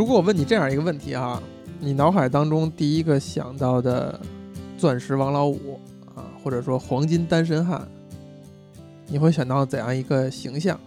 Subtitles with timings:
[0.00, 1.42] 如果我问你这样一个问题哈，
[1.78, 4.18] 你脑海当中第一个想到的
[4.78, 5.78] 钻石王老五
[6.14, 7.86] 啊，或者说黄金单身汉，
[9.08, 10.80] 你会想到怎样一个形象？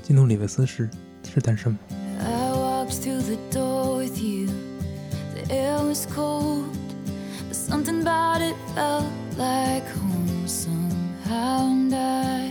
[0.00, 0.88] 基努里维斯是
[1.28, 1.78] 是单身吗
[2.20, 4.48] ？I walked through the door with you.
[5.34, 6.66] The air was cold,
[7.50, 9.06] but something about it felt
[9.36, 11.66] like home somehow.
[11.66, 12.45] And I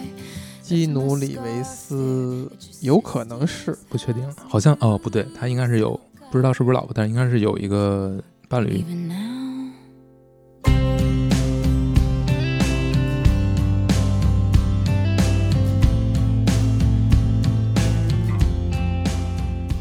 [0.66, 2.51] 基努里维斯
[2.82, 3.78] 有可能是。
[3.87, 6.00] 不确定，好像哦不对，他应该是有
[6.32, 8.19] 不知道是不是老婆，但是应该是有一个
[8.50, 8.83] 伴侣。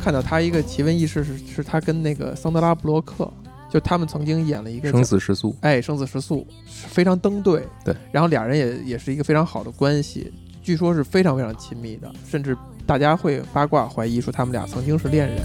[0.02, 3.32] 看到他一个奇闻异事是是他跟那个桑德拉布洛克，
[3.70, 7.66] 就他们曾经演了一个生死时速，哎生死时速，非常登对。
[7.82, 10.30] 对，然后俩人也也是一个非常好的关系，
[10.64, 15.42] 据说是非常非常亲密的，甚至大家会八卦怀疑说他们俩曾经是恋人。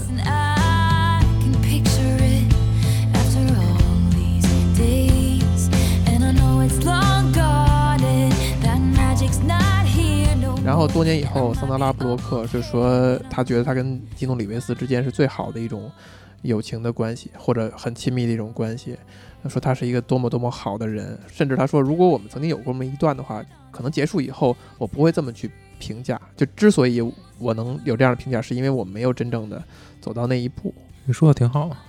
[10.64, 15.92] 然后多年以后，桑德拉布洛克就说，他觉得他跟基努里维斯之间是最好的一种
[16.44, 18.95] 友情的关系，或者很亲密的一种关系。
[19.42, 26.20] 他说他是一个多么多么好的人，甚至他说，如果我们曾经有过这么一段的话，可能结束以后，我不会这么去评价。
[26.36, 27.02] 就之所以
[27.38, 29.64] 我能有这样的评价，是因为我没有真正的
[30.02, 30.73] 走到那一步。
[31.06, 31.84] 你说的挺好啊，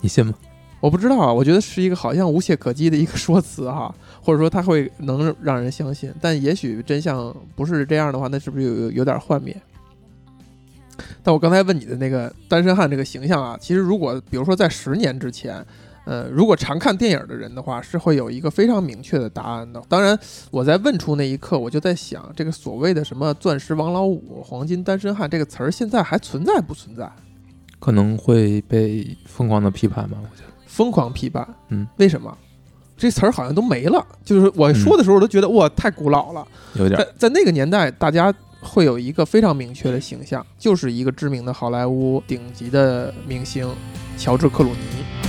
[0.00, 0.34] 你信吗？
[0.80, 9.56] 我不知道啊，我觉得是一个好像无懈可击的一个说辞哈， 或者说他会能让人相信，但也许真相不是这样的话，那是不是有有有点幻灭？
[11.22, 15.64] 但我刚才问你的那个单身汉这个形象啊，其实如果比如说在十年之前，
[16.04, 19.82] 呃，如果常看电影的人的话，是会有一个非常明确的答案的。
[19.88, 20.18] 当然，
[20.50, 27.10] 我在问出那一刻，我就在想，这个所谓的什么“钻石王老五”“黄金单身汉”这个词儿，现在还存在不存在？
[27.80, 30.52] 可能会被疯狂的批判吧，我觉得。
[30.66, 32.36] 疯狂批判，嗯，为什么？
[32.96, 34.06] 这词儿好像都没了。
[34.24, 36.46] 就是我说的时候，我都觉得、哇，太古老了。
[36.74, 43.68] 有点在在那个年代，大家会有一个非常明确的形象，就是一个知名的好莱坞顶级的明星
[44.16, 45.23] 乔治·克鲁尼。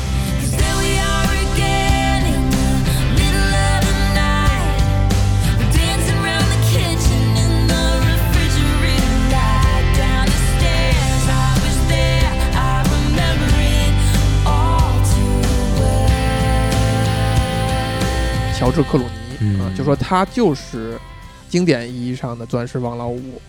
[18.66, 21.00] 乔治·克鲁尼嗯啊，就说他就是
[21.48, 23.40] 经典意义上的钻石王老五，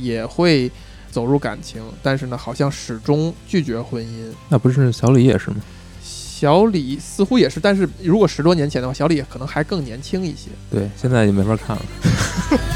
[0.00, 0.72] 也会
[1.10, 4.32] 走入感情，但是呢，好像始终拒绝婚姻。
[4.48, 5.56] 那不是小李也是吗？
[6.02, 10.48] 小李似乎也是，但是如果十多年前的话，小李可能还更年轻一些。
[10.70, 11.82] 对，现在就没法看了。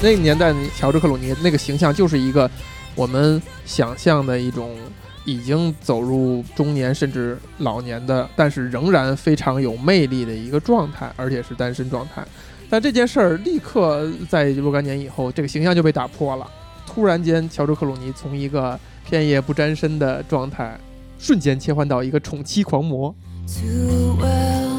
[0.00, 2.48] 那个年代，乔治·克鲁尼那个形象就是一个
[2.94, 4.76] 我们想象的一种
[5.24, 12.24] 已经走入中年甚至老年的，但是仍然非常有魅力的一个状态，而且是单身状态。
[12.70, 16.46] 但这件事儿立刻在若干年以后，这个形象就被打破了。
[16.86, 20.78] 突然间，乔治·克鲁尼从一个片叶不沾身的状态，
[21.18, 23.12] 瞬间切换到一个宠妻狂魔。
[23.46, 24.77] Too well.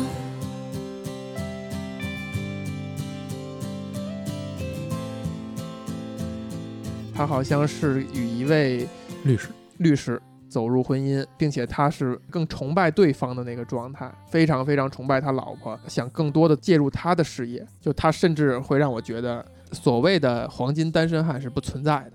[7.19, 8.88] 他好像是与一位
[9.25, 9.50] 律师，
[9.80, 17.68] 律师走入婚姻，并且他是更崇拜对方的那个状态，非常非常崇拜他老婆，想更多的介入他的事业。
[17.81, 22.13] 就他甚至会让我觉得，所谓的黄金单身汉是不存在的，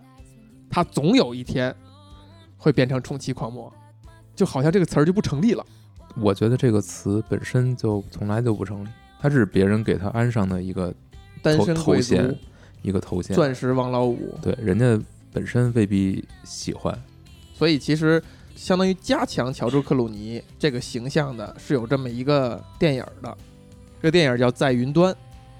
[0.70, 1.75] 他总有一天
[2.56, 3.71] 会变成宠妻狂魔，
[4.34, 5.62] 就好像这个词儿就不成立了。
[6.16, 8.89] 我觉得这个词本身就从来就不成立，
[9.21, 10.97] 它是别人给他安上的一个头
[11.42, 12.34] 单身头衔
[12.84, 13.34] 一个头衔。
[13.34, 14.97] 钻石王老五，对，人家
[15.33, 16.97] 本身未必喜欢。
[17.53, 18.22] 所以其实
[18.54, 23.36] 相当于加强乔治·克鲁尼这个形象的是有这么一个电影的，
[24.01, 25.13] 这个电影叫《在云端》，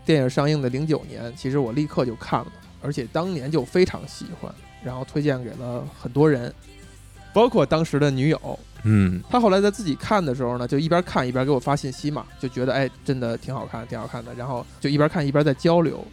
[0.05, 4.55] 电影上映的零九年，其实我立刻就看了，而且当年就非常喜欢，
[4.85, 6.53] 然后推荐给了很多人，
[7.33, 8.59] 包括当时的女友。
[8.87, 14.35] 嗯，他后来在自己看的时候呢，就一边看一边给我发信息嘛，就觉得哎，真的挺好看，挺好看的。
[14.35, 16.05] 然后就一边看一边在交流，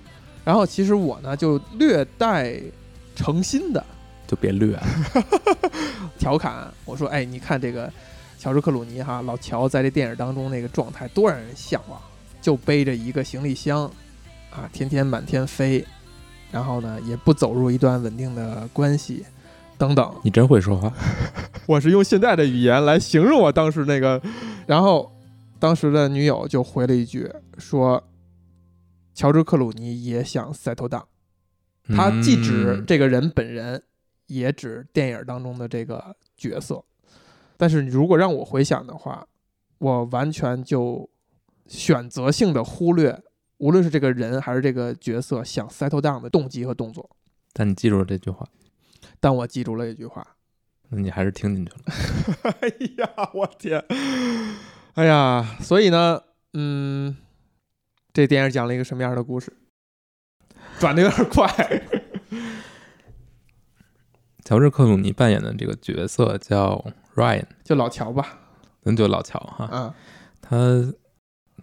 [0.43, 2.59] 然后其实我呢就略带
[3.15, 3.83] 诚心的
[4.27, 4.83] 就别略了。
[6.17, 7.91] 调侃我说：“哎，你看这个
[8.37, 11.99] 乔治·克鲁尼哈，老乔在这电影当中那个状态多让人向往，
[12.41, 13.83] 就背着一个行李箱，
[14.51, 15.85] 啊，天天满天飞，
[16.51, 19.25] 然后呢，也不走入一段稳定的关系，
[19.77, 20.13] 等等。
[20.23, 20.91] 你真会说话，
[21.65, 24.21] 我是用现在的语言来形容我当时那个，
[24.67, 25.11] 然后
[25.59, 28.03] 当时的女友就回了一句说
[29.21, 31.03] ：“乔治·克鲁尼也想 settle down。”
[31.95, 33.83] 他既指嗯这个人本人，
[34.25, 36.83] 也指电影当中的这个角色。
[37.55, 39.27] 但是如果让我回想的话，
[39.77, 41.07] 我完全就
[41.67, 43.21] 选择性的忽略，
[43.57, 47.07] 无论是这个人还是这个角色想 settle down 的动机和动作。
[47.53, 48.47] 但你记住了这句话，
[49.19, 50.25] 但我记住了一句话，
[50.89, 52.53] 那你还是听进去了。
[52.61, 53.85] 哎呀，我天！
[54.95, 56.21] 哎呀，所以呢，
[56.53, 57.15] 嗯，
[58.13, 59.51] 这电影讲了一个什么样的故事？
[60.79, 61.47] 转的有点快。
[64.43, 66.83] 乔治·克鲁尼扮演的这个角色叫
[67.15, 68.39] Ryan，就老乔吧，
[68.83, 69.93] 咱就老乔哈，嗯，
[70.41, 70.93] 他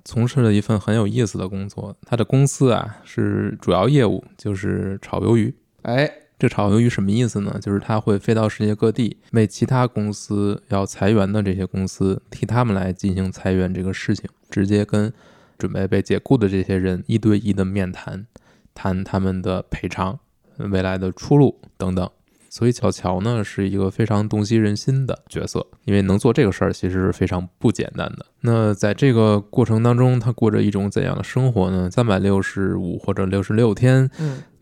[0.04, 1.94] 从事了一份很有意思的工作。
[2.06, 5.54] 他的公司啊是主要业务就是炒鱿鱼。
[5.82, 7.58] 哎，这炒鱿鱼什么意思呢？
[7.60, 15.12] 就是他会飞到世界各地，为其他公司要裁员的这些公司替他们来进行裁员这个事情，直接跟
[15.58, 18.26] 准备被解雇的这些人一对一的面谈，
[18.74, 20.18] 谈他们的赔偿、
[20.56, 22.08] 未来的出路等等。
[22.50, 28.24] 所以小乔呢是一个非常洞悉人心的角色，因为能做这个事儿其实是非常不简单的。
[28.40, 31.90] 那在这个过程当中，他过着一种怎样的生活呢？
[31.90, 34.10] 三百六十五或者六十六天，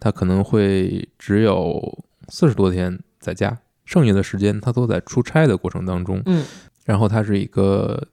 [0.01, 6.21] 他可能会只有四十多天在家，剩下的时间他都在出差的过程当中。
[6.27, 6.45] 嗯
[6.85, 8.07] 然后他是一个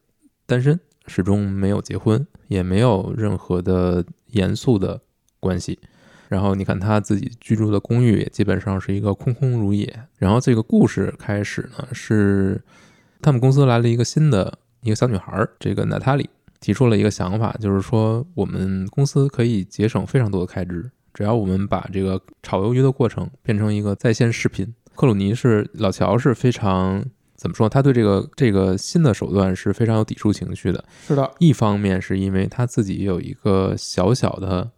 [0.47, 5.01] 单身，始终没有结婚，也没有任何的严肃的
[5.39, 5.79] 关系。
[6.29, 10.07] 然后你看他自己居住的公寓也基本上是一个空空如也。
[10.17, 12.59] 然后这个故事开始呢，是
[13.21, 16.27] 他们公司来了一个新的一个小女孩，这个娜塔莉
[16.59, 24.73] 提出了一个想法，就是说我们公司可以节省非常多的开支，只要我们把这个炒鱿鱼的过程变成一个在线视频。
[24.95, 27.05] 克鲁尼是老乔是非常
[27.43, 27.67] 怎么说？
[27.67, 30.81] 他对这个这个新的手段是非常有抵触情绪的。
[31.05, 34.71] 是的，一方面是因为他自己有一个小小的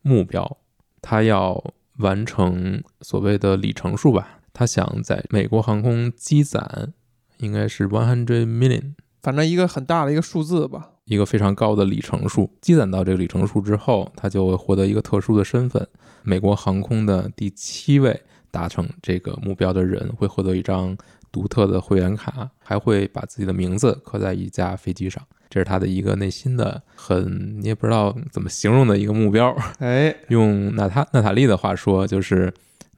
[0.00, 0.56] 目标，
[1.02, 1.62] 他要
[1.98, 4.40] 完成所谓的里程数吧。
[4.54, 6.94] 他想在美国航空积攒，
[7.36, 10.92] 应该是 one hundred million，反正一个很大的一个数字吧。
[11.04, 12.50] 一个非常高的里程数。
[12.62, 15.86] 积攒到这个里程数之后，他就会获得一个特殊的身份，
[16.22, 20.96] 美国航空的第七位达成这个目标的人会获得一张
[21.36, 25.22] 独特的会员卡，还会把自己的名字刻在一架飞机上。
[25.50, 29.54] 这是他的一个内心的很你也不知道怎么形容的一个目标。
[29.80, 32.50] 哎， 用娜塔娜塔莉的话说，就是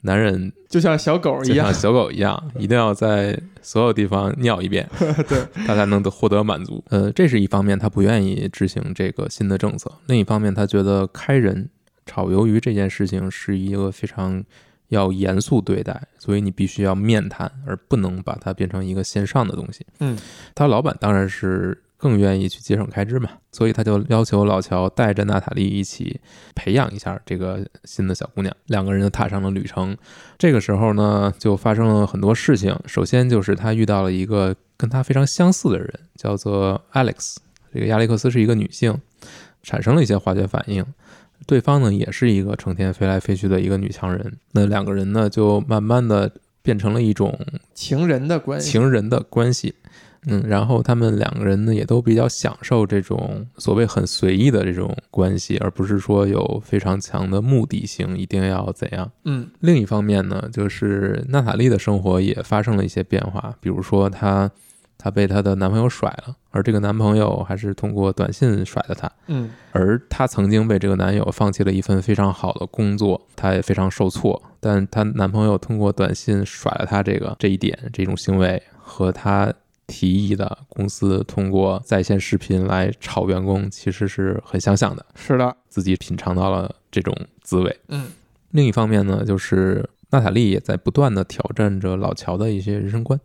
[0.03, 1.75] 男人就像小狗一样就像。
[1.75, 4.89] 小狗一样， 一定要在所有地方尿一遍，
[5.29, 6.83] 对，他才能得获得满足。
[6.91, 11.69] 呃，这是一方面，他不愿意执行这个新的政策；另一方面，他觉得开人
[12.07, 14.43] 炒鱿鱼这件事情是一个非常
[14.89, 19.87] 要严肃对待，所以你必须要面谈，而不能把它变成一个线上的东西。
[20.01, 20.19] 嗯，
[20.55, 26.21] 他老板当然是更愿意去节省开支嘛，所以他就要求老乔带着娜塔莉一起
[26.55, 29.97] 培养一下这个新的小姑娘，两个人就踏上了旅程。
[30.39, 32.79] 这个时候呢，就发生了很多事情。
[32.87, 37.37] 首先就是他遇到了一个跟他非常相似的人，叫做 Alex。
[37.75, 38.97] 这个亚历克斯是一个女性，
[39.63, 40.85] 产生了一些化学反应。
[41.49, 44.35] 对方呢，也是一个成天飞来飞去的一个女强人。
[44.53, 47.41] 那两个人呢，就慢慢的变成了一种
[47.73, 48.71] 情人的关系。
[48.71, 49.75] 情人的关系。
[50.27, 59.11] 嗯，然后他们两个人呢，也都比较享受这种所谓很随意的这种关系，而不是说有非常强的目的性，一定要怎样。
[59.25, 64.51] 嗯另一方面呢，就是娜塔莉的生活也发生了一些变化，比如说她
[64.99, 69.11] 她被她的男朋友甩了，而这个男朋友还是通过短信甩的她。
[69.27, 74.43] 嗯而她曾经被这个男友放弃了一份非常好的工作，她也非常受挫。
[74.61, 79.53] 但她男朋友通过短信甩了她这个这一点这种行为，和她
[79.87, 85.05] 提议的公司通过在线视频来炒员工，其实是很相像的。
[85.15, 85.57] 是的。
[85.69, 87.79] 自己品尝到了这种滋味。
[87.89, 88.07] 嗯
[88.51, 93.21] 另一方面呢，就是娜塔莉也在不断的挑战着老乔的一些人生观。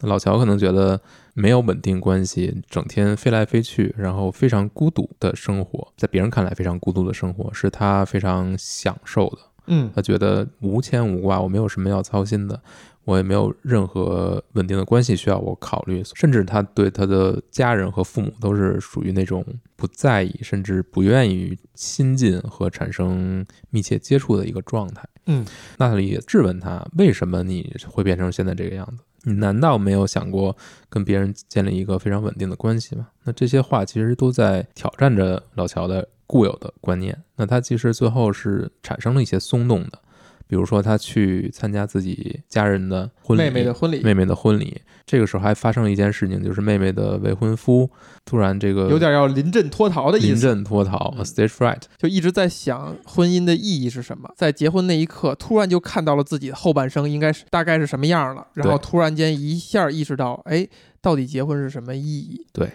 [0.00, 1.00] 那老乔可能觉得
[1.34, 9.38] 没有稳定关系，整天飞来飞去，然后非常孤独的生活，在别人看来非常孤独的生活，是他非常享受的。
[9.70, 12.58] 嗯他觉得无牵无挂，我没有什么要操心的，
[13.04, 19.44] 我也没有任何稳定的关系需要我考虑，甚至他对他的家人和父母都是属于那种
[19.76, 25.06] 不在意，甚至不愿意亲近和产生密切接触的一个状态。
[25.26, 25.44] 嗯，
[25.76, 29.02] 娜塔莉也质问他，为什么你会变成现在这个样子？
[29.28, 30.56] 你难道没有想过
[30.88, 33.08] 跟别人建立一个非常稳定的关系吗？
[33.24, 37.16] 那这些话其实都在挑战着老乔的固有的观念。
[37.36, 39.98] 那他其实最后是产生了一些松动的，
[40.48, 44.00] 比如说他去参加自己家人的婚礼，妹妹的婚礼。
[44.00, 47.88] 妹妹的婚礼，这个时候还发生了一件事情，就是妹妹的未婚夫
[48.24, 54.28] 突然这个有点要临阵脱逃的意思，临阵脱逃嗯，stage fright，就一直在想婚姻的意义是什么。
[54.36, 60.66] 在结婚那一刻，突然就看到了自己的后半生应该是大概是什么样了，然后突然间一下意识到，哎，
[61.02, 62.46] 到底结婚是什么意义？
[62.52, 62.70] 对，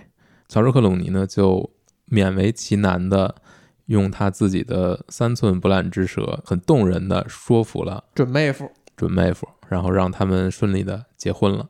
[0.47, 1.71] 乔治克鲁尼呢就
[2.11, 3.33] 勉为其难的
[3.87, 11.67] 用他自己的三寸不烂之舌，很动人的说服了准妹夫，准妹夫，然后让他们顺利的结婚了。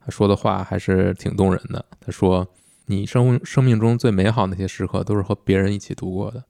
[0.00, 1.84] 他说的话还是挺动人的。
[1.98, 2.46] 他说
[2.86, 6.44] ：“你生生命中最美好的那些时刻都是和别人一起度过的，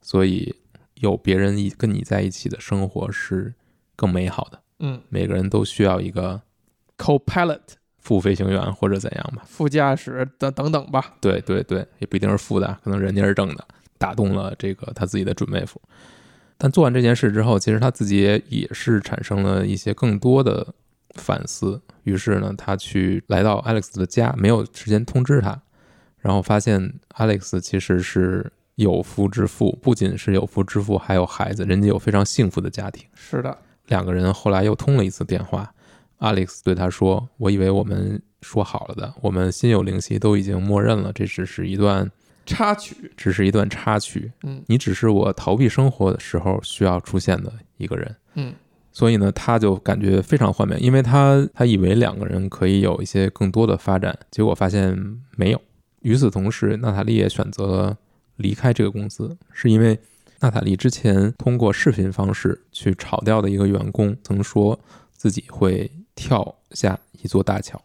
[0.00, 0.54] 所以
[0.94, 3.52] 有别人一跟你在一起的生活是
[3.96, 4.60] 更美好的。
[4.78, 6.40] 嗯每个人都需要一个
[6.96, 7.60] ，co-pilot
[7.98, 9.42] 副飞行员或者怎样吧。
[9.46, 11.16] 副驾驶等等等吧。
[11.20, 13.66] 对对对，也不一定是副的，可能人家是正的，
[14.02, 15.80] 打动了这个他自己的准妹夫。
[16.58, 20.74] 但做完这件事之后，其实他自己也也是产生了一些更多的
[21.14, 21.80] 反思。
[22.02, 25.60] 于是呢，他去来到 Alex 的家，没有时间通知他，
[26.18, 33.04] 然后发现 Alex 其实是有夫之妇，不仅是有夫之妇，还有孩子，人家有非常幸福的家庭。
[33.14, 33.56] 是的，
[33.86, 35.72] 两个人后来又通了一次电话
[36.20, 42.08] ，Alex 对他说：“我以为我们说好了的，我们心有灵犀，都已经默认了，这只是一段，
[42.44, 44.32] 插曲，只是一段插曲。
[44.42, 48.54] 嗯你只是我逃避生活的时候需要出现的一个人。”嗯，
[48.92, 54.96] 所以呢，他就感觉非常幻灭，因为他他以为两个人可以有一些更多的发展，结果发现
[55.36, 55.60] 没有。
[56.00, 57.96] 与此同时，娜塔莉也选择了
[58.36, 59.98] 离开这个公司，是因为
[60.40, 64.78] 娜塔莉之前通过视频方式去炒掉的一个员工，曾说
[65.12, 67.80] 自己会跳下一座大桥，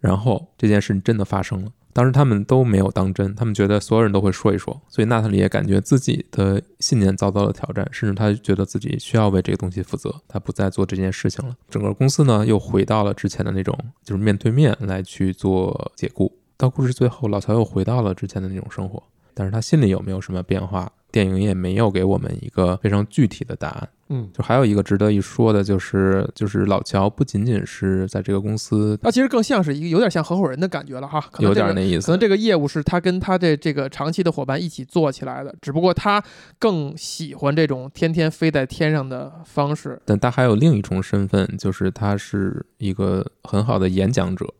[0.00, 1.70] 然后这件事真的发生了。
[1.94, 11.54] 当时他们都没有当真，他们觉得所有人都会说一说，所以娜塔莉也感觉自己的信念遭到了挑战，甚至他觉得自己需要为这个东西负责，他不再做这件事情了。
[11.70, 16.36] 整个公司呢又回到了之前的那种，就是面对面来去做解雇。
[16.56, 19.00] 到故事最后，老乔又回到了之前的那种生活，
[19.32, 20.90] 但是他心里有没有什么变化？
[21.14, 23.88] 电影也没有给我们一个非常具体的答案。
[24.08, 36.20] 嗯，就还有一个值得一说的，就是就是老乔不仅仅是在这个公司他其实更像是一个有点像合伙人的感觉了哈，可能有这个点那意思可能，这个业务是他跟他的这个长期的伙伴一起做起来的，只不过他
[36.58, 40.02] 更喜欢这种天天飞在天上的方式。
[40.04, 44.52] 但他还有另一重身份，就是他是一个很好的演讲者，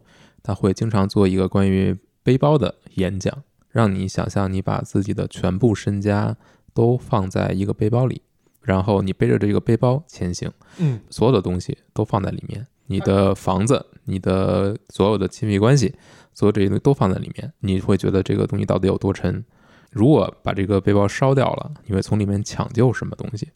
[0.44, 3.42] 他会经常做一个关于背包的演讲，
[3.75, 6.37] 让你想象你把自己的全部身家
[6.73, 8.23] 都放在一个背包里，
[8.62, 15.93] 然后你背着这个背包前行，嗯，所有的东西都放在里面，你的房子、你的所有的亲密关系，
[16.33, 19.45] 所有这些东西都放在里面，你会觉得这个东西到底有多沉？
[19.90, 23.49] 如果把这个背包烧掉了，你会从里面抢救什么东西？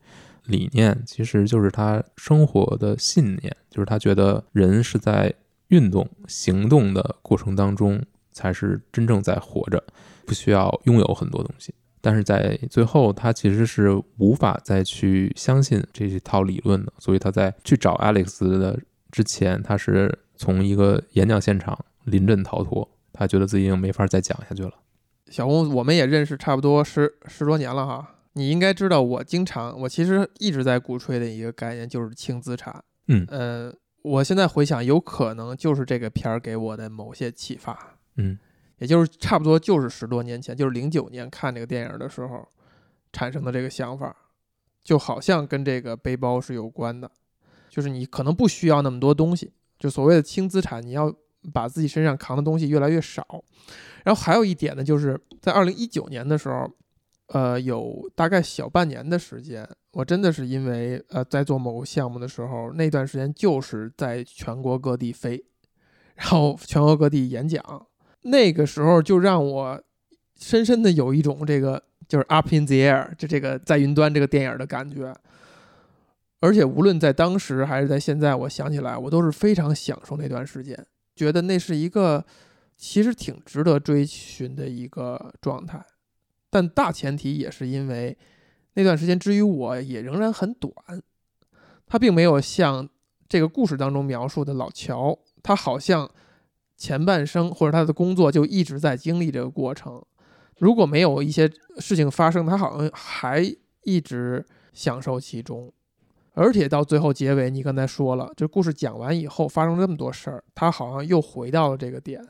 [0.47, 5.33] 理念其实就是他生活的信念，就是他觉得人是在
[5.69, 8.03] 运动、行动的过程当中
[8.39, 9.83] 才是真正在活着，
[10.25, 11.75] 不需要拥有很多东西。
[12.01, 18.79] 但是在最后，他其实是无法再去相信这一套理论的，所以他在去找 Alex 的
[19.11, 24.73] 之前，他是从一个演讲现场临阵逃脱，他觉得自己已经没法再讲下去了。
[25.29, 28.15] 小红，我们也认识差不多十十多年了哈。
[28.35, 32.85] 你应该知道，我经常，我其实一直在鼓吹的一个概念就是轻资产。
[33.09, 38.39] 嗯呃，我现在回想，有可能就是这个片儿给我的某些启发，嗯
[38.79, 42.47] 也就是差不多就是十多年前，就是零九年看这个电影的时候
[43.13, 44.15] 产生的这个想法，
[44.85, 47.11] 就好像跟这个背包是有关的，
[47.69, 51.13] 就是你可能不需要那么多东西，就所谓的轻资产，你要
[51.53, 53.43] 把自己身上扛的东西越来越少。
[54.05, 56.71] 然后还有一点呢，就是在二零一九年的时候，
[57.29, 65.45] 呃，有大概小半年的时间，我真的是因为呃在做某个项目的时候，那段时间就是在全国各地飞，
[66.15, 67.61] 然后全国各地演讲，
[68.23, 69.83] 那个时候就让我
[70.37, 75.15] 深深的有一种这个就是 up in the air，就这个在云端这个电影的感觉。
[76.41, 82.25] 而且无论在当时还是在现在，我想起来，我都是非常享受那段时间，觉得那是一个
[82.77, 85.85] 其实挺值得追寻的一个状态。
[86.49, 88.17] 但大前提也是因为
[88.75, 90.73] 那段时间之于我也仍然很短，
[91.87, 92.89] 它并没有像
[93.29, 96.09] 这个故事当中描述的老乔，他好像
[96.79, 100.03] 前半生或者他的工作就一直在经历这个过程。
[100.59, 103.45] 如果没有一些事情发生，他好像还
[103.83, 105.71] 一直享受其中。
[106.35, 112.25] 而且到最后结尾，你刚才说了，这故事讲完以后发生这么多事儿，他好像又回到了这个点。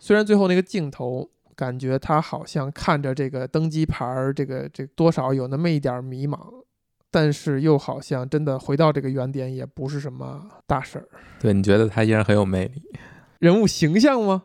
[0.00, 6.40] 虽然最后那个镜头感觉他好像看着这个登机牌儿，这个这多少有那么一点迷茫，
[7.10, 11.08] 但是又好像真的回到这个原点也不是什么大事儿。
[11.38, 12.82] 对，你觉得他依然很有魅力？
[13.38, 14.44] 人物形象吗？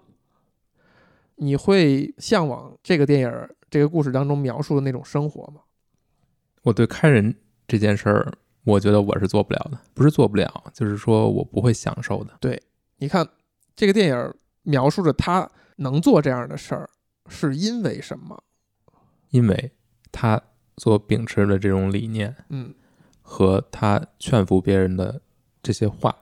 [1.35, 5.61] 你会向往这个电影这个故事当中描述的那种生活吗？
[6.61, 7.35] 我对开人
[7.67, 8.33] 这件事儿，
[8.63, 12.37] 我觉得我是做不了的，不是做不了，就是说我不会享受的。
[12.39, 12.61] 对
[12.97, 13.27] 你看
[13.75, 16.89] 这个电影描述着他能做这样的事儿，
[17.27, 18.43] 是因为什么？
[19.31, 19.71] 因为
[20.11, 20.39] 他
[20.77, 22.75] 所秉持的这种理念嗯，
[23.23, 25.19] 和他劝服别人的
[25.63, 26.15] 这些话，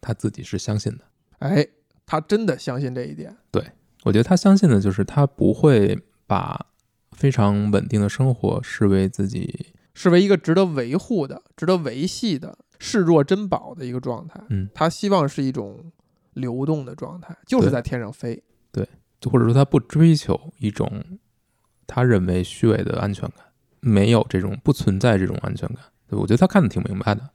[0.00, 1.04] 他自己是相信的。
[1.40, 1.66] 哎，
[2.06, 3.36] 他真的相信这一点。
[3.50, 3.64] 对
[4.04, 6.66] 我觉得他相信的就是他不会把
[7.12, 14.40] 非常稳定的生活视为自己，视为一个值得维护的、值得维系的、视若珍宝的一个状态。
[14.50, 15.92] 嗯，他希望是一种
[16.32, 18.42] 流动的状态，就是在天上飞。
[18.72, 18.88] 对
[19.20, 21.18] 就或者说他不追求一种
[21.86, 23.46] 他认为虚伪的安全感，
[23.80, 25.78] 没有这种不存在这种安全感。
[26.08, 27.30] 对我觉得他看得挺明白的，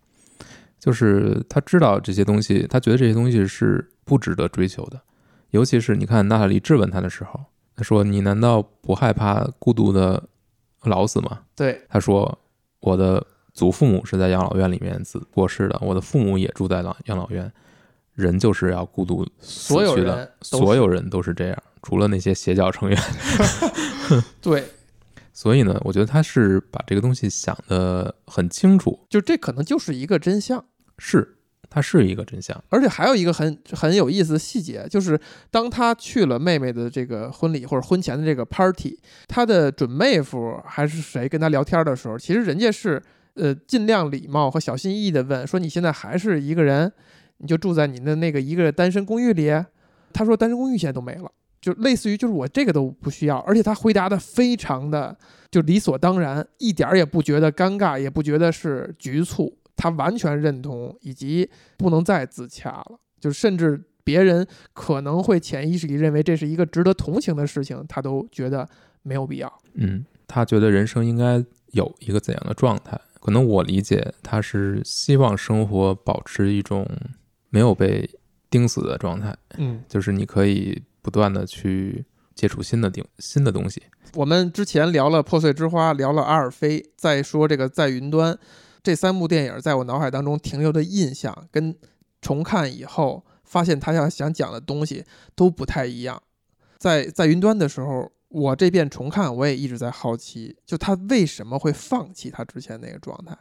[0.79, 4.99] 就是他知道这些东西，他觉得这些东西是不值得追求的。
[5.51, 7.39] 尤其是你看娜塔莉质问他的时候，
[7.75, 10.23] 他说：“你难道不害怕孤独的
[10.83, 12.39] 老死吗？”对，他说
[12.81, 17.51] ：“我的祖父母是在养老院里面死过世的，我的父母也住在老养老院。
[18.15, 23.01] 人就是要孤独死所有人去的，所有人都是这样，除了那些邪教成员。
[24.41, 24.65] 对，
[25.41, 30.65] 所以呢，我觉得他是把这个东西想得很清楚，就这可能就是一个真相。
[30.97, 31.37] 是
[31.69, 32.61] 它是一个真相。
[32.67, 35.17] 而且还有一个很很有意思的细节，就是
[35.49, 43.01] 当他去了妹妹的这个婚礼或者婚前的这个 party，他的准妹夫还是谁跟他聊天的时候，其实人家是
[43.35, 46.91] 呃尽量礼貌和小心翼翼的问说：“你现在还是一个人，
[47.37, 49.49] 你就住在你的那个一个单身公寓里？”
[50.11, 55.17] 他说：“单身公寓现在都没了。”就类似于就是我这个都不需要，而且他回答的非常的
[55.51, 62.99] 就理所当然，一点儿也不觉得尴尬，也不觉得是局促，他完全认同，以及不能再自洽了。
[63.19, 68.67] 就甚至别人可能会潜意识里认为这是一个值得同情的事情，他都觉得
[69.03, 69.61] 没有必要。
[69.73, 72.99] 嗯，他觉得人生应该有一个怎样的状态？
[73.19, 76.87] 可能我理解他是希望生活保持一种
[77.49, 78.09] 没有被
[78.49, 83.81] 钉死的状态，嗯，就是你可以不断的去接触新的定新的东西。
[84.15, 88.37] 我们之前聊了《破碎之花》，聊了阿尔菲，再说这个在云端，
[88.81, 91.75] 这三部电影在我脑海当中停留的印象，跟
[92.21, 96.21] 重看以后发现他要想讲的东西都不太一样。
[96.77, 103.37] 在在云端的时候，我这遍重看，我也一直在好奇，就他为什么会放弃他之前那个状态？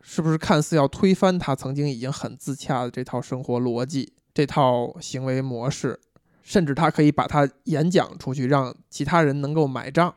[0.00, 5.98] 是不是看似要推翻他曾经已经很自洽的这套生活逻辑、这套行为模式？
[6.48, 10.14] 甚至他可以把它演讲出去，让其他人能够买账。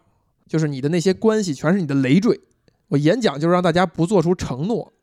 [0.47, 2.39] 就是你的那些关系全是你的累赘，
[2.87, 4.93] 我演讲就是让大家不做出承诺。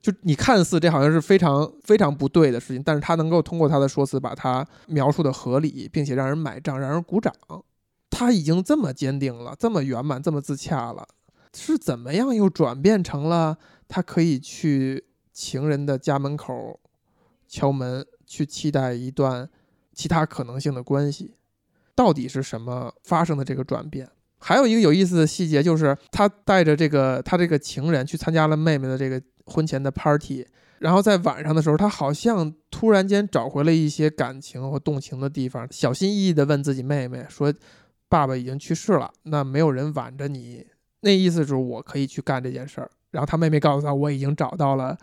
[0.00, 7.34] 就你看似这好像是非常非常不对的事情，但是他能够通过他的说辞把它描述的合理，并且让人买账，让人鼓掌。
[8.08, 11.08] 他已经这么坚定了，这么圆满，这么自洽了，
[11.52, 16.78] 是怎么样又转变成了他可以去情人的家门口
[17.48, 19.50] 敲门，去期待一段
[19.98, 21.34] 其他可能性的关系？
[21.96, 24.08] 到底是什么发生的这个转变？
[24.38, 30.46] 还有一个有意思的细节，就是他带着这个他这个情人去参加了妹妹的这个婚前的 party，
[30.78, 37.52] 然后在晚上的时候，他好像突然间找回了一些感情和动情的地方，小心翼翼地问自己妹妹说
[38.08, 40.64] ：“爸爸已经去世了，那没有人挽着你，
[41.00, 44.96] 那意思就是我可以去干这件事儿。”然后他妹妹告诉他：“我已经找到了，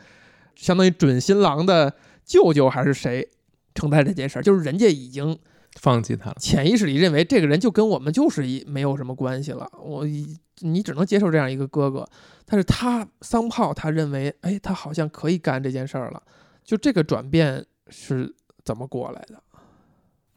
[0.56, 3.28] 相当于准新郎的舅舅还是谁
[3.76, 5.38] 承担这件事儿，就是人家已经。”
[5.78, 12.08] 放弃他了，潜意识里认为这个人就跟我们就是一没有什么关系了，我一你只能接受这样一个哥哥，
[12.46, 16.24] 但是他桑炮他认为，哎，他好像可以干这件事儿了，
[16.64, 18.34] 就这个转变是
[18.64, 19.44] 怎么过来的？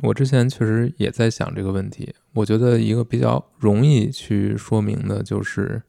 [0.03, 2.12] 我之前确实也在想这个问题。
[2.33, 5.81] 我觉得一个比较容易去说明的就是，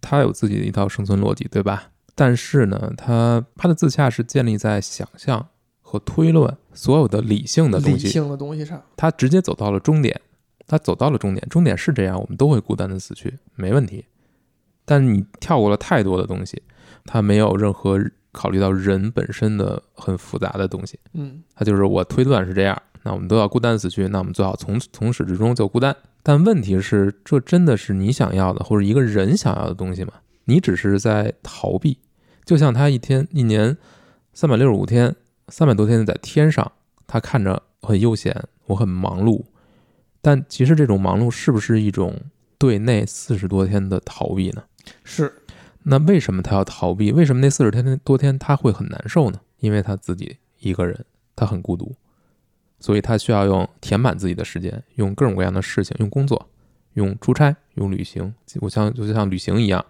[0.00, 1.90] 他有自己的一套生存逻辑，对吧？
[2.14, 5.48] 但是呢，他他的自洽是建立在想象
[5.80, 10.20] 和推论所有的理性的东西，理性的东西上，他直接走到了终点，
[10.66, 14.04] 他走到了终点，终点是这样，我们都会孤单的死去，没问题。
[14.84, 16.62] 但你跳过了太多的东西，
[17.06, 17.98] 他没有任何
[18.32, 20.98] 考虑到人本身的很复杂的东西。
[21.14, 25.96] 嗯，他就是我推断是这样，那我们都要孤单死去，那我们最好从从始至终就孤单。
[26.22, 30.12] 但问题是，这真的是你想要的，或者一个人想要的东西吗？
[30.46, 31.98] 你只是在逃避，
[32.44, 33.76] 就像他一天一年
[34.32, 35.14] 三百六十五天，
[35.48, 36.72] 三百多天在天上，
[37.06, 39.44] 他看着很悠闲，我很忙碌，
[40.22, 42.18] 但其实这种忙碌是不是一种
[42.58, 44.64] 对内四十多天的逃避呢？
[45.04, 45.42] 是
[45.82, 47.12] 那为什么他要逃避？
[47.12, 49.40] 为什么那四十天多天他会很难受呢？
[49.58, 51.04] 因为他自己一个人，
[51.36, 51.94] 他很孤独，
[52.80, 56.48] 所以他需要用填满自己的时间，用各种各样的事情，用工作，
[56.94, 58.34] 用出差，用旅行。
[58.60, 59.84] 我像就像旅行一样，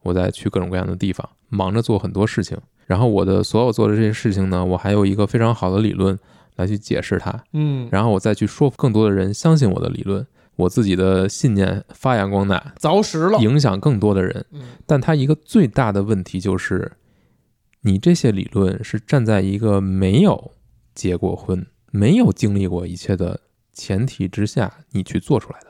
[0.00, 2.58] 我在去各种各样的地方，忙着做很多事情。
[2.86, 6.18] 然后我的所有做的这些事情呢，我还有一个非常好的理论
[6.56, 14.44] 来去解释它，嗯，然后我再去说服更多的人相信我的理论，我自己的信念发扬光大，凿实了，影响更多的人。
[14.52, 14.62] 嗯。
[14.86, 16.92] 但它一个最大的问题就是，
[17.80, 20.52] 你这些理论是站在一个没有
[20.94, 23.40] 结过婚、没有经历过一切的
[23.72, 25.68] 前提之下，你去做出来的，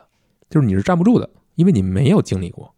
[0.51, 2.75] 就是你是站不住的，因为你没有经历过，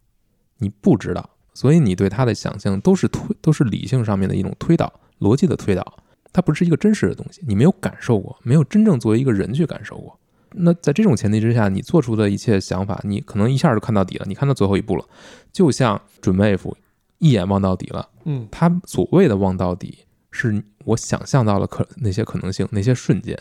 [0.58, 10.20] 你不知道，所以你对他的想象都是推，都是理性上面的一种推导、逻辑的推导，它不是一个真实的东西，你没有感受过，没有真正作为一个人去感受过。
[10.58, 15.04] 那在这种前提之下，你做出的一切想法，你可能一下就看到底了，你看到最后一步了，
[15.50, 16.76] 就像准妹夫
[17.18, 18.10] 一眼望到底了。
[18.26, 23.38] 嗯他所谓的望到底，是我想象到了可那些可能性，那些瞬间。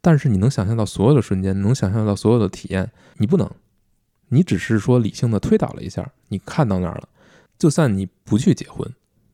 [0.00, 3.50] 但是你能想象到所有的瞬间，能想象到所有的体验，你不能，
[4.28, 7.08] 你只是说理性的推导了一下，你看到那儿了。
[7.58, 8.88] 就算你不去结婚，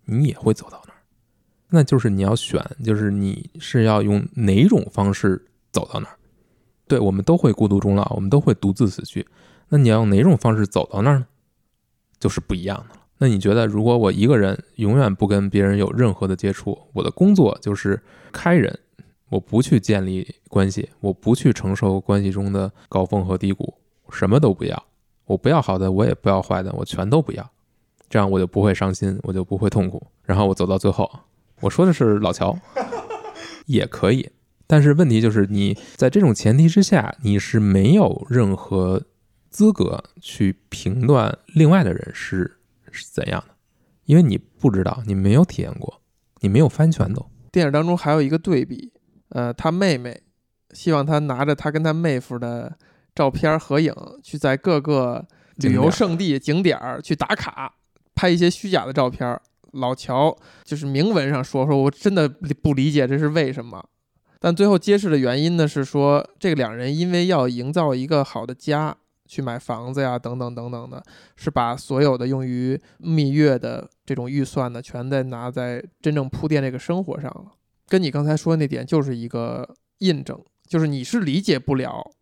[0.04, 0.98] 你也会走到那儿。
[1.68, 6.16] 那就是你要选，就是你是要用哪种方式走到那儿。
[6.86, 9.26] 对我们都会孤独终老，我们都会独自死去。
[9.68, 11.26] 那你要用哪种方式走到那儿呢？
[12.20, 13.00] 就是不一样的了。
[13.18, 18.02] 那你觉得，如果我一个人永远不跟别人有任何的接触，我的工作就是
[18.32, 18.78] 开人，
[19.28, 23.74] 我不去建立关系，我不去承受关系中的高峰和低谷，
[24.10, 24.84] 什么都不要，
[25.24, 27.50] 我不要好的，我也不要坏的，我全都不要，
[28.08, 31.10] 这样我就不会伤心，我就不会痛苦，然后我走到最后。
[31.60, 32.58] 我说的是老乔，
[33.66, 34.30] 也可以，
[34.66, 39.02] 但是问题就是你在这种前提之下，你是没有任何
[39.48, 42.58] 资格去评断另外的人是
[42.90, 43.54] 是怎样的，
[44.04, 46.00] 因为你不知道，你没有体验过，
[46.40, 47.30] 你没有翻拳头。
[47.50, 48.92] 电影当中还有一个对比，
[49.30, 50.22] 呃，他妹妹
[50.72, 52.76] 希望他拿着他跟他妹夫的
[53.14, 57.74] 照片合影，去在各个旅游胜地景点儿去打卡，
[58.14, 59.40] 拍一些虚假的照片儿。
[59.72, 63.84] 老乔就是明文上说说，我真的不理解这是为什么。
[64.38, 68.96] 但最后揭示的原因呢，是说这个两人因为要营造一个好的家，
[69.26, 71.02] 去买房子呀，等等等等的，
[71.34, 77.46] 是把所有的用于蜜月的这种预算呢，全在拿在真正铺垫这个生活上了。
[77.88, 82.12] 跟你刚才说的那点就是一个印证，就是你是理解不了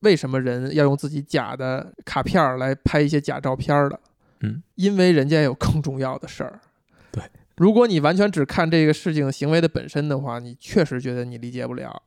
[0.00, 4.00] 为什么人要用自己假的卡片儿来拍一些假照片儿的，
[4.40, 6.60] 嗯，因为人家有更重要的事儿。
[7.10, 7.22] 对，
[7.56, 12.02] 如果你完全只看这个事情行为的本身的话，你确实觉得你理解不了。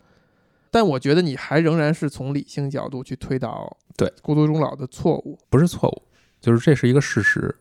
[0.74, 6.02] 但我觉得你还仍然是从理性角度去推导对孤独终老的错误，不是错误，
[6.40, 7.54] 就是这是一个事实，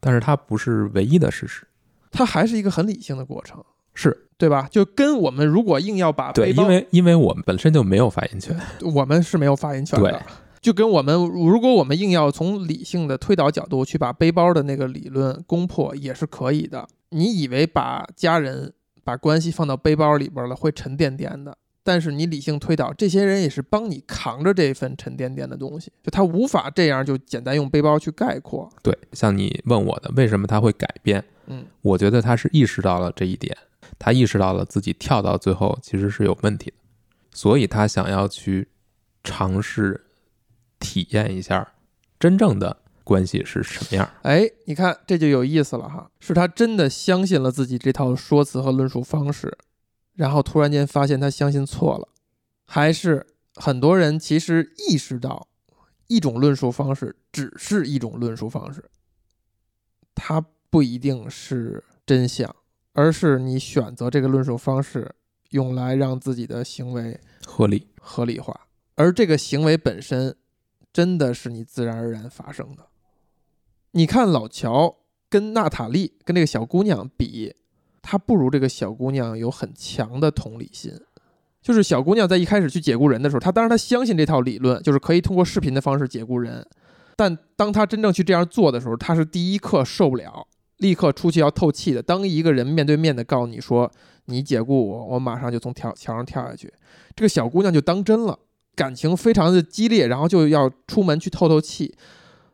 [0.00, 1.64] 但是它不是唯一的事实。
[2.10, 4.68] 它还是一个很理性的过程，是对吧？
[4.70, 8.58] 就跟我们如果硬要把对，因为因为我们本身就没有发言权。
[8.94, 10.20] 我们是没有发言权的对。
[10.60, 16.88] 就跟我们，如果我们硬要从理性的推导角度去把背包的那个理论攻破，也是可以的。
[17.10, 18.72] 你以为把家人、
[19.04, 28.68] 把关系放到背包里边了会沉甸甸的，但是你理性推导，这些人也是帮你扛着这份沉甸甸的东西，就他无法这样就简单用背包去概括。
[28.82, 31.22] 对，像你问我的，为什么他会改变？
[31.46, 33.56] 嗯，我觉得他是意识到了这一点，
[33.98, 36.76] 他意识到了自己跳到最后其实是有问题的，
[37.32, 38.68] 所以他想要去
[39.24, 40.06] 尝试
[40.78, 41.72] 体验一下
[42.18, 44.10] 真正的关系是什么样。
[44.22, 49.56] 哎，你看这就有意思了哈，是他真的相信了自己这套说辞和论述方式，
[50.14, 52.08] 然后突然间发现他相信错了，
[52.64, 55.48] 还是很多人其实意识到
[56.08, 58.84] 一种论述方式只是一种论述方式，
[60.14, 62.54] 它不一定是真相，
[62.96, 65.14] 而是你选择这个论述方式
[65.50, 68.58] 用来让自己的行为合理，合理化，
[68.94, 70.34] 而这个行为本身
[70.92, 72.86] 真的是你自然而然发生的。
[73.92, 74.96] 你看老乔
[75.28, 77.54] 跟娜塔莉跟这个小姑娘比，
[78.00, 80.98] 她不如这个小姑娘有很强的同理心。
[81.60, 86.66] 就是小姑娘在一开始去解雇人的时候，她当然她相信这套理论，就是可以通过视频的方式解雇人。
[87.16, 90.46] 但当她真正去这样做的时候，她是第一刻受不了，
[90.78, 92.02] 立刻出去要透气的。
[92.02, 93.90] 当一个人面对面的告诉你说
[94.26, 96.72] 你解雇我，我马上就从跳桥上跳下去，
[97.14, 98.38] 这个小姑娘就当真了，
[98.74, 101.94] 感情非常的激烈，然后就要出门去透透气。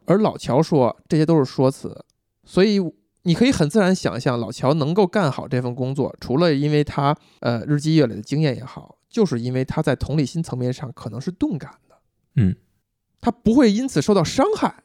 [0.04, 2.04] 而老乔说这些都是说辞，
[2.44, 2.80] 所以
[3.22, 11.96] 你可以很自然想象，老乔能够干好这份工作，除了因为他呃日积月累的经验也好，就是因为他在同理心层面上可能是钝感的。
[12.34, 12.56] 嗯，
[13.20, 14.81] 他不会因此受到伤害。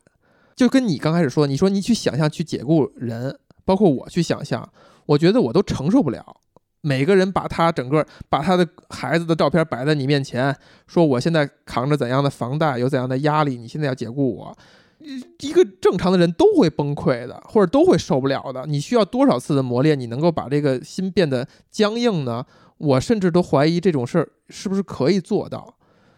[0.58, 4.68] 就跟你刚开始说，你说你去想象去解雇人，包括我去想象，
[5.06, 6.26] 我觉得我都承受不了。
[6.82, 10.56] 每个人把他整个把他的孩子的照片摆在你面前，
[10.88, 14.58] 说我现在扛着怎样的房贷，有怎样的压力，你现在要解雇我，
[15.40, 18.66] 一个正常的人都会崩溃的，或者都会受不了的。
[18.66, 22.44] 你需要多少次的磨练，你能够把这个心变得僵硬呢？
[22.80, 25.76] 我甚至都怀疑这种事儿是不是可以做到。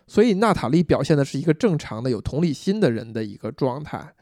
[0.07, 4.13] 所以娜塔莉表现的是一个正常的、有同理心的人的一个状态，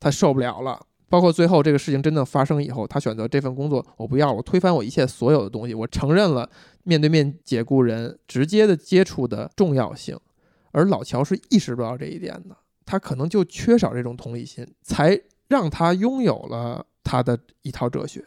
[0.00, 0.80] 他受不了了。
[1.10, 6.48] 包括最后这个事情真的发生以后，他选择这份工作，我不要了，我推翻我一切所有的东西，我承认了
[6.82, 10.18] 面对面解雇人直接的接触的重要性。
[10.70, 18.26] 而老乔是意识不到这一点的，他可能就缺少这种同理心，才让他拥有了他的一套哲学，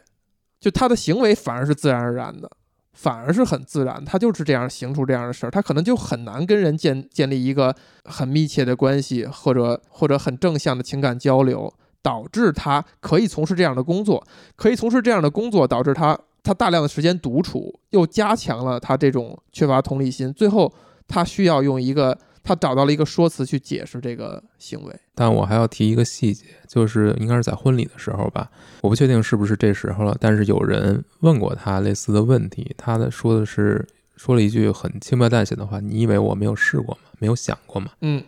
[0.58, 2.50] 就他的行为反而是自然而然的。
[2.92, 7.74] 反而是很自然，他就是这样行出这样的事儿，他可能就很难跟人建建立一个
[8.04, 14.22] 很密切的关系，或者或者很正向的情感交流，导致他可以从事这样的工作，
[14.56, 20.72] 可以从事这样的工作，导致他他大量的时间独处，又加强了他这种缺乏同理心，最后
[21.08, 24.94] 他需要用一个他找到了一个说辞去解释这个行为。
[25.14, 28.50] 但我还要提一个细节，就是应该是在婚礼的时候吧，
[28.80, 37.10] 我不确定是不是这时候了，但是有人问过他类似的问题，他的说的是说了一句很轻描淡写的话：“你以为我没有试过吗？
[37.18, 38.22] 没有想过吗？”嗯，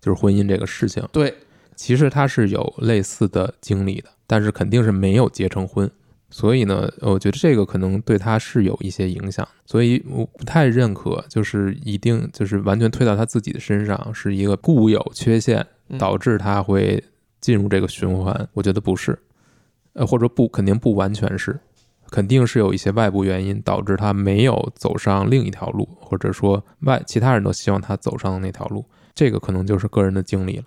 [0.00, 1.34] 就是婚姻这个事情，对，
[1.76, 5.90] 其实他是有类似的经历的，但是肯定是没有结成婚。
[6.34, 17.00] 所以呢，我觉得这个可能对他是有一些影响，所以我不太认可，就是一定就是完全推到他自己的身上，是一个固有缺陷嗯导致他会
[17.40, 18.48] 进入这个循环。
[18.52, 19.16] 我觉得不是，
[19.92, 21.56] 呃，或者不，肯定不完全是，
[22.10, 30.64] 肯定是有一些外部原因导致他没有走上另一条路，或者说外其他人都希望他走上的那条路，这个可能就是个人的经历了。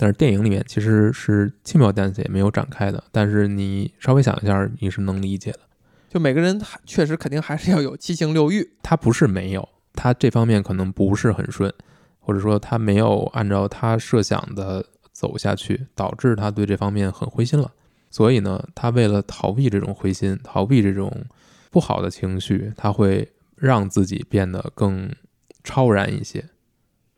[0.00, 3.04] 但是电影里面其实是轻描淡写，没有展开的。
[3.12, 5.60] 但是你稍微想一下，你是能理解的。
[6.08, 8.66] 就每个人还确实肯定还是要有七情六欲。
[8.82, 11.70] 他不是没有，他这方面可能不是很顺，
[12.18, 14.82] 或者说他没有按照他设想的
[15.12, 17.70] 走下去，导致他对这方面很灰心了。
[18.08, 21.26] 所以呢，他为了逃避这种灰心，逃避这种
[21.70, 25.14] 不好的情绪，他会让自己变得更
[25.62, 26.42] 超然一些。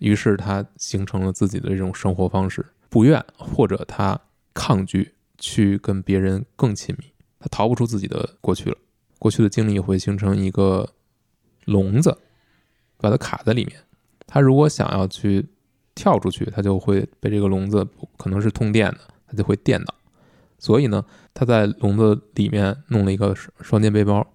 [0.03, 4.21] 于是他形成了自己的这种生活方式，不愿或者他
[4.53, 7.05] 抗拒去跟别人更亲密，
[7.39, 8.77] 他逃不出自己的过去了。
[9.21, 10.89] 过去的经历会形成一个
[11.67, 12.19] 笼子，
[12.97, 13.79] 把它卡在里面。
[14.27, 15.47] 他如果想要去
[15.95, 17.87] 跳出去，他就会被这个笼子
[18.17, 19.95] 可能是通电的，他就会电到。
[20.59, 24.27] 所以呢，他在笼子里面弄了一个双肩背包，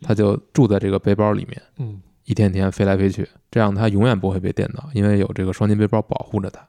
[0.00, 6.60] 他就住在这个背包里面，一天天飞来飞去，这样他永远不会被电到，因为有这个双肩背包保护着他。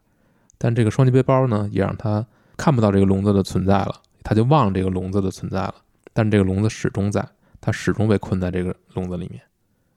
[0.58, 5.76] 但这个双肩背包呢，也让他看不到这个笼子的存在了，他就忘了这个笼子的存在了。
[6.14, 7.28] 但这个笼子始终在，
[7.60, 9.42] 他始终被困在这个笼子里面。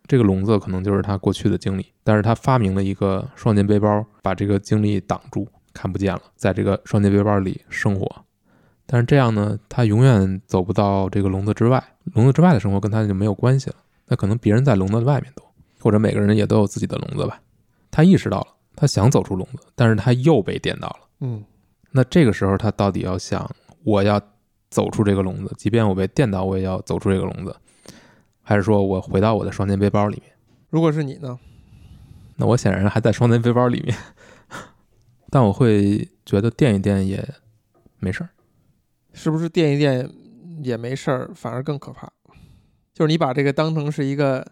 [0.07, 8.11] 这个笼子可能就是他过去的经历，但是他发明了一个双肩背包，把这个经历挡住，看不见了，在这个双肩背包里生活。
[8.87, 11.83] 但是这样呢，他永远走不到这个笼子之外，
[12.15, 13.77] 笼子之外的生活跟他就没有关系了。
[14.09, 15.45] 那可能别人在笼子外面都，
[15.81, 17.41] 或者每个人也都有自己的笼子吧。
[17.91, 21.09] 他意识到了，他想走出笼子，但是他又被电到了。
[21.21, 21.45] 嗯
[21.91, 23.51] 那这个时候，他到底要想，
[23.83, 24.21] 我要
[24.71, 27.57] 走出这个笼子，即便我被电到，我也要走出这个笼子，
[28.43, 30.33] 还是说我回到我的双肩背包里面？
[30.69, 31.37] 如果是你呢？
[32.37, 33.97] 那我显然还在双肩背包里面，
[35.31, 37.29] 但我会觉得垫一垫也
[37.99, 38.31] 没事儿。
[39.13, 40.09] 是不是垫一垫
[40.63, 42.09] 也没事儿，反而更可怕？
[42.95, 44.47] 就是你把这个当成是一个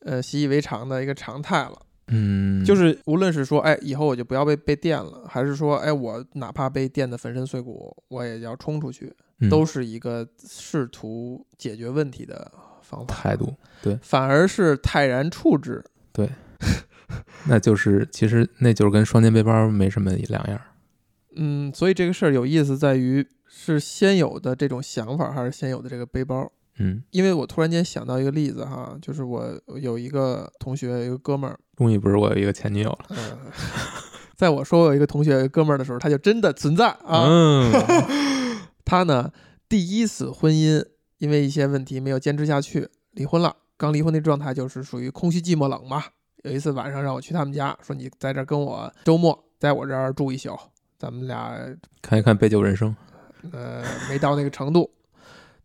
[0.00, 1.78] 呃习以为常的一个常态了。
[2.12, 12.50] 嗯，就是无论是说，哎，以后我就不要被被电了，还是说，哎，我哪怕被电得粉身碎骨，我也要冲出去，嗯都是一个试图解决问题的
[12.82, 13.14] 方法。
[13.14, 15.84] 态度，对反而是泰然处之。
[16.12, 16.28] 对
[17.46, 20.60] 那就是其实那就是跟双肩背包没什么两样。
[21.36, 26.50] 嗯，所以这个事儿有意思在于是先有的这种想法，还是先有的这个背包？
[26.80, 29.46] 嗯，因为我突然间想到一个例子哈，就是我
[29.80, 32.98] 有一个同学，一个哥们儿，终于不是我有一个前女友了。
[33.10, 33.38] 嗯，
[34.34, 37.26] 在我说我有一个同学，哥们儿的时候，他就真的存在啊。
[37.28, 37.70] 嗯，
[38.84, 39.30] 他呢，
[39.68, 40.82] 第一次婚姻
[41.18, 43.54] 因为一些问题没有坚持下去，离婚了。
[43.76, 46.02] 刚离婚的状态就是属于空虚、寂寞、冷嘛。
[46.44, 50.58] 有一次晚上让我去他们家，说你在这儿跟我周末在我这儿住一宿，
[50.98, 51.54] 咱们俩
[52.00, 52.90] 看一看《杯酒人生》。
[53.52, 54.90] 呃没到那个程度，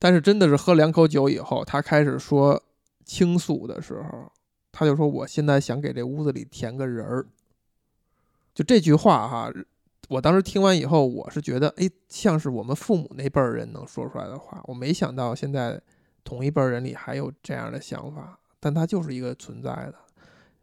[0.06, 2.62] 但是真的是喝两口酒以后，他开始说
[3.04, 4.32] 倾诉的时候，
[4.72, 7.26] 他就说我现在想给这屋子里填个人儿。
[8.54, 9.52] 就这句话哈，
[10.08, 14.62] 我当时听完以后，我是觉得，哎，像是我们父母那辈儿人能说出来的话。
[14.66, 15.82] 我没想到现在
[16.24, 19.96] 同一辈人里还有这样的想法，但它就是一个存在的。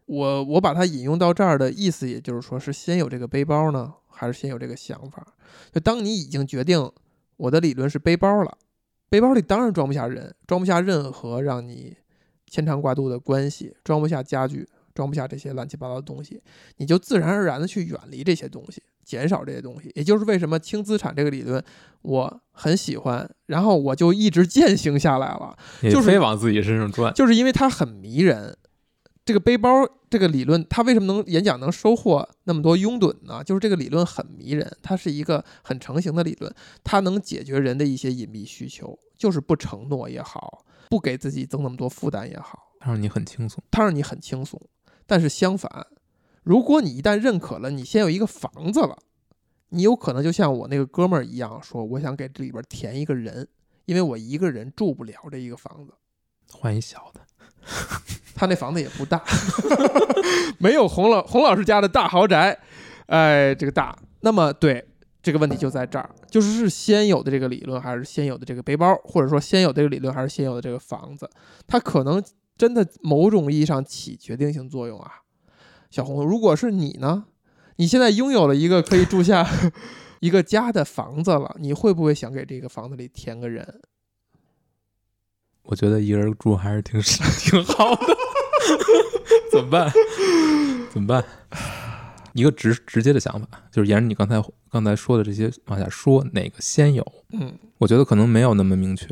[0.07, 5.27] 我我把它引用到这儿的意思，也就是说，是先有这个背包呢，还是先有这个想法？
[5.73, 6.89] 就当你已经决定
[7.39, 8.57] 我的理论是背包了，
[9.13, 11.95] 背包里当然装不下人，装不下任何让你
[12.47, 16.41] 牵肠挂肚的关系，装不下家具，装不下这些乱七八糟的东西，
[16.79, 19.93] 你就自然而然的去远离这些东西，减少这些东西。
[19.95, 21.63] 也就是为什么轻资产这个理论
[22.01, 25.55] 我很喜欢，然后我就一直践行下来了。
[25.83, 27.13] 就是非往自己身上转。
[27.13, 28.57] 就是因为它很迷人。
[29.33, 33.43] 这个背包这个理论，它为什么能演讲能收获那么多拥趸呢？
[33.43, 43.65] 就是这个理论很迷人，它是一个很成型的理论，它能解决人的一些隐秘需求，就是不承诺也好，不给自己增那么多负担也好，它让你很轻松。
[43.71, 44.61] 它让你很轻松。
[45.07, 45.87] 但是相反，
[46.43, 48.99] 如果你一旦认可了，你先有一个房子了，
[49.71, 53.49] 你有可能就像我那个哥们儿一样，说我想给这里边填一个人，
[53.87, 55.95] 因为我一个人住不了这一个房子。
[56.55, 57.23] 换一小的，
[58.35, 59.23] 他那房子也不大，
[60.59, 62.59] 没有洪老洪老师家的大豪宅，
[63.07, 63.97] 哎，这个大。
[64.21, 64.85] 那么对
[65.23, 71.29] 这个问题就在这儿，就是是先有的这个理论，还是先有的这个背包，或者说先有这个理论，还是先有的这个房子？
[71.67, 72.23] 它可能
[72.57, 75.11] 真的某种意义上起决定性作用啊。
[75.91, 77.25] 小红，如果是你呢？
[77.77, 79.47] 你现在拥有了一个可以住下
[80.21, 83.81] 一个家的房子了，你会不会想给这个房子里填个人？
[85.63, 88.17] 我觉得一个人住还是挺挺好的。
[89.51, 89.93] 怎么办？
[90.91, 91.25] 怎么办？
[92.33, 97.07] 一个直直接的想法，就是沿着你刚才刚才说的这些往下说，哪个先有？
[97.33, 99.07] 嗯我觉得可能没有那么明确。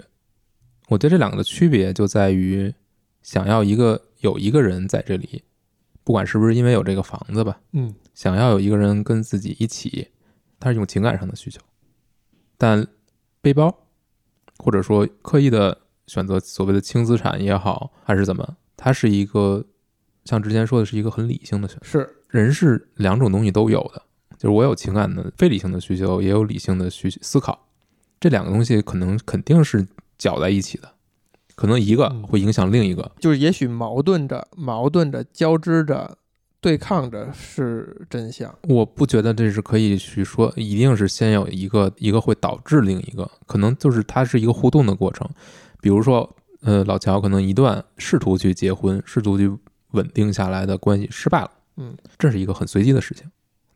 [0.89, 2.73] 我觉得这两个的区别就在于，
[3.23, 5.43] 想要一个有一个人在这里，
[6.05, 10.09] 不管是不是因为有这个房子吧，嗯想要有一个人跟自己一起，
[10.59, 11.61] 它是一种情感上的需求。
[12.57, 12.87] 但
[13.43, 13.87] 背包，
[14.59, 15.79] 或者说刻意的
[16.11, 19.65] 选择所谓的轻资产也好，还是怎么，它是一个
[20.25, 21.87] 像之前说的是一个很理性的选择。
[21.87, 24.03] 是人是两种东西都有的，
[24.37, 27.69] 就是我有情感的非理性的需求，也有理性的需思考，
[28.19, 29.87] 这两个东西可能肯定是
[30.19, 30.91] 搅在一起的，
[31.55, 33.13] 可能一个嗯会影响另一个。
[33.21, 36.19] 就是也许矛盾着、矛盾着、交织着、
[36.61, 38.53] 对抗着是真相。
[38.69, 45.29] 我不觉得这是可以去说，一定是先有一个，一个会导致另一个，可能就是它是一个互动的过程。
[45.81, 49.51] 比如说，呃，老乔可能一段试图去结婚、试图去
[49.93, 53.27] 稳定下来的关系失败了，嗯，这是一个很随机的事情，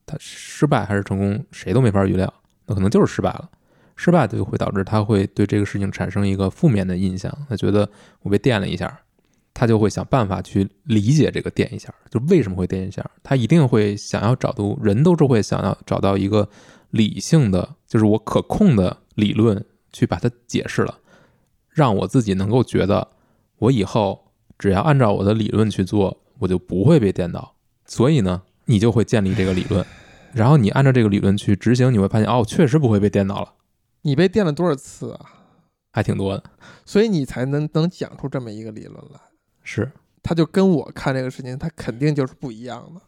[0.05, 2.33] 他失败还是成功，谁都没法预料，
[2.67, 3.49] 那可能就是失败了。
[3.97, 7.89] 失败就会导致他会对这个事情产生一个负面的印象，他觉得
[8.23, 9.01] 我被电了一下，
[9.55, 16.49] 他就会想办法去理解这个电一下，就为什么会电一下，他一定会想要找到，人都是会想要找到一个
[16.91, 20.99] 理性的，就是我可控的理论去把它解释了，
[21.75, 23.09] 让我自己能够觉得
[23.59, 27.57] 我以后只要按照我的理论去做，我就不会被电到。
[27.85, 29.85] 所以呢，你就会建立这个理论，
[30.33, 33.55] 然后你按照这个理论去执行，你会发现哦，确实不会被电到了，
[34.03, 35.21] 你被电了多少次啊？
[35.93, 36.45] 还挺多的。
[36.87, 39.21] 所以你才能能讲出这么一个理论来。
[39.63, 39.91] 是，
[40.23, 43.01] 他就跟我看这个事情，他肯定就是不一样的。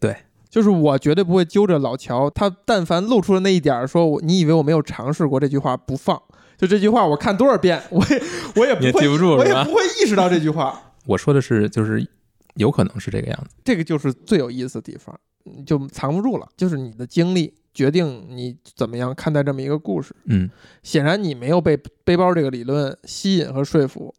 [0.00, 0.16] 对，
[0.48, 6.20] 就是我绝对不会揪着老乔，他但凡露出了那一点儿，说我你以为我没有尝试过这句话不放，
[6.58, 8.22] 就这句话我看多少遍，我也
[8.56, 10.80] 我也不会也记不住我也不会意识到这句话。
[11.06, 12.06] 我说的是，就是
[12.54, 13.54] 有可能是这个样子。
[13.64, 16.48] 这个就是最有意思的地方，你就藏不住了。
[16.56, 20.14] 就是你的经历决定你怎么样看待这么一个故事。
[20.24, 20.50] 嗯，
[20.82, 24.14] 显然你没有被背包这个理论吸引和说服，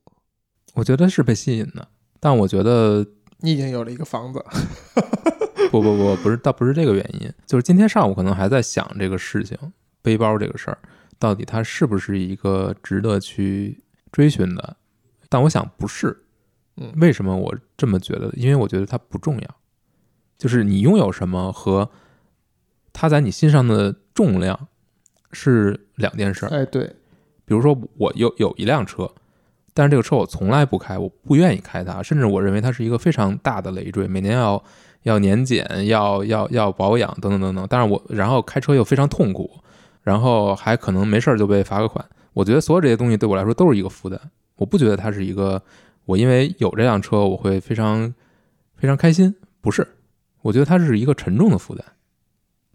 [0.75, 1.87] 我觉得是被吸引的，
[2.19, 3.05] 但我觉得
[3.39, 4.43] 你已经有了一个房子。
[5.69, 9.57] 不不不，不是，倒不是这个原因，就是今天上午可能还在想这个事情，
[10.01, 10.77] 背包这个事儿，
[11.19, 14.77] 到底它是不是一个值得去追寻的？
[15.29, 16.23] 但我想不是。
[16.79, 18.31] 嗯为什么我这么觉得？
[18.35, 19.55] 因为我觉得它不重要，
[20.37, 21.89] 就是你拥有什么和
[22.93, 24.67] 它在你心上的重量
[25.31, 26.49] 是两件事儿。
[26.49, 26.85] 哎，对，
[27.45, 29.11] 比如说，我有有一辆车，
[29.73, 34.63] 但是这个车我从来不开，我不愿意开它，甚至我认为它是一个非常大的累赘，每年要
[35.01, 37.65] 要年检，要要要保养等等等等。
[37.67, 39.49] 但是我然后开车又非常痛苦，
[40.07, 42.03] 然后还可能没事儿就被罚个款。
[42.31, 44.17] 我觉得所有这些东西对我来说都是一个负担，
[44.55, 45.61] 我不觉得它是一个
[46.05, 48.13] 我因为有这辆车我会非常
[48.77, 49.85] 非常开心，不是，
[50.43, 51.83] 我觉得它是一个沉重的负担。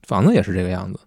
[0.03, 1.01] 房子也是这个样子，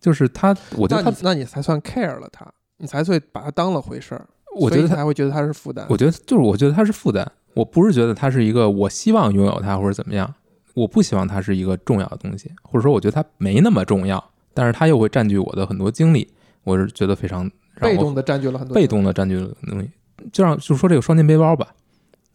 [0.00, 4.26] 就是它，我觉得他那你，那你才算 care 了他，你才会把它当了回事儿。
[4.56, 5.86] 我觉得才会觉得它是负担。
[5.90, 10.32] 我觉得就是我觉得它是负担，我不是觉得它是一个我希望拥有它或者怎么样。
[10.74, 16.28] 我不希望它是一个重要的东西，或者说我觉得它没那么重要，但是它又会占据我的很多精力，
[16.64, 19.90] 我是觉得非常让我被动的占据了很多被动的占据了东西。
[20.32, 21.68] 就让就说这个双肩背包吧，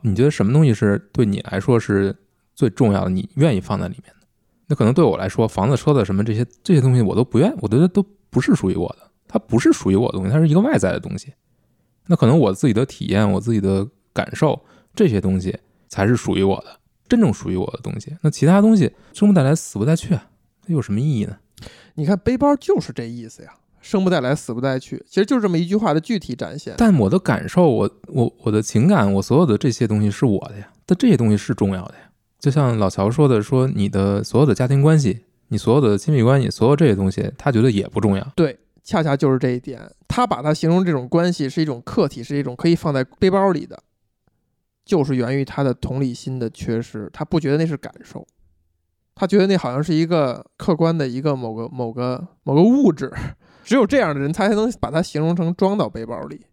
[0.01, 2.16] 你觉得什么东西是对你来说是
[2.55, 3.09] 最重要的？
[3.09, 4.28] 你愿意放在里面的？
[4.68, 11.32] 那可能对我来说，房子、车子什么这些这些东西我都不愿，我觉得都不是属于我的，它不是属于我的东西，它是一个外在的东西。
[12.07, 14.59] 那可能我自己的体验、我自己的感受
[14.95, 15.55] 这些东西
[15.88, 18.18] 才是属于我的，真正属于我的东西。
[18.22, 20.28] 那其他东西生不带来，死不带去啊，
[20.66, 21.38] 它有什么意义呢？
[21.96, 23.50] 你看背包就是这意思呀，
[23.82, 26.74] 生不带来，死不带去，其实就是这么一句话的具体展现。
[26.78, 32.02] 但我的感受，我我我的情感，我所有的这些东西是我的呀，但这些东西是重要的呀。
[32.39, 38.32] 就像老乔说的，说你的所有的家庭关系，你所有的亲密关系，所有这些东西，他觉得也不重要。
[38.36, 43.82] 对，恰恰就是这一点，他把它形容这种关系是一种客体，是一种可以放在背包里的，
[44.84, 48.28] 就是源于他的同理心的缺失，他不觉得那是感受，
[49.16, 53.09] 他觉得那好像是一个客观的一个某个某个某个物质，
[53.63, 56.45] 只有这样的人才能把它形容成装到背包里。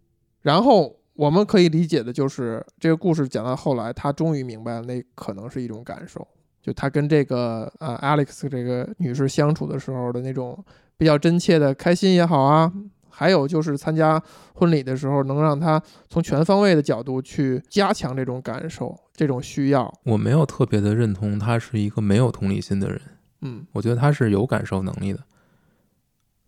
[0.42, 6.26] 然后我们可以理解的就是，这个故事讲到后来，他终于明白了，那可能是一种感受，
[6.62, 10.64] 就他跟这个呃 Alex 这个女士相处的时候的那种
[10.96, 12.72] 比较真切的开心也好啊，
[13.12, 14.20] 还有就是参加
[14.54, 19.92] 婚礼的时候，能让他从全方位的角度去加强这种感受、这种需要。
[20.04, 23.00] 我没有特别的认同他是一个没有同理心的人，
[23.42, 25.20] 嗯，我觉得他是有感受能力的。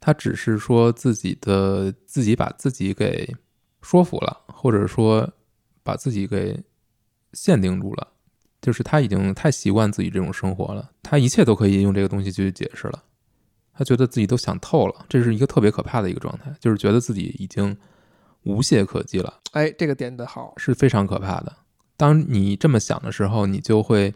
[0.01, 3.35] 他只是说自己的自己把自己给
[3.81, 5.31] 说服了，或者说
[5.83, 6.63] 把自己给
[7.33, 8.09] 限定住了，
[8.61, 13.03] 就是他已经太习惯自己这种生活了，他一切都可以用这个东西去解释了。
[13.77, 17.77] 他觉得自己都想透了，这是一个特别可怕的一个状态，就是觉得自己已经
[18.45, 19.41] 无懈可击了。
[19.53, 21.53] 哎，这个点的好，是非常可怕的。
[21.97, 24.15] 当你这么想的时候，你就会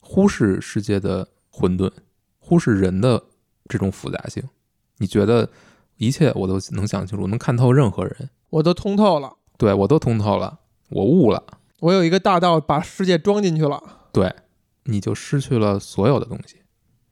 [0.00, 1.90] 忽视世界的混沌，
[2.38, 3.22] 忽视人的
[3.68, 4.42] 这种复杂性。
[4.98, 5.48] 你觉得
[5.96, 11.44] 一切我都能想清楚，能看透任何人，我都通透了，对我都通透了，我悟了，
[11.80, 14.08] 我有一个大道把世界装进去了。
[14.12, 14.34] 对，
[14.84, 16.56] 你就失去了所有的东西，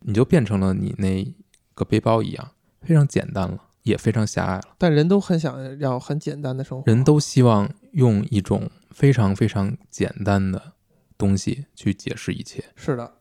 [0.00, 1.34] 你就变成了你那
[1.78, 2.50] 个背包一样，
[2.82, 4.62] 非常简单了，也非常狭隘了。
[4.76, 10.72] 但人都很想要很简单的生活，人都希望用一种非常非常简单的
[11.16, 12.64] 东西去解释一切。
[12.74, 13.12] 是的，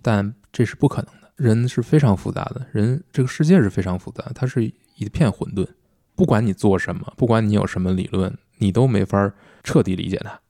[0.00, 1.28] 但这是不可能的。
[1.36, 4.64] 人是非常复杂的，人这个世界是非常复杂的，它是
[4.96, 5.64] 一片混沌。
[6.16, 9.32] 不管你做什么，不管你有什么理论，你都没法
[9.62, 10.40] 彻底理解它。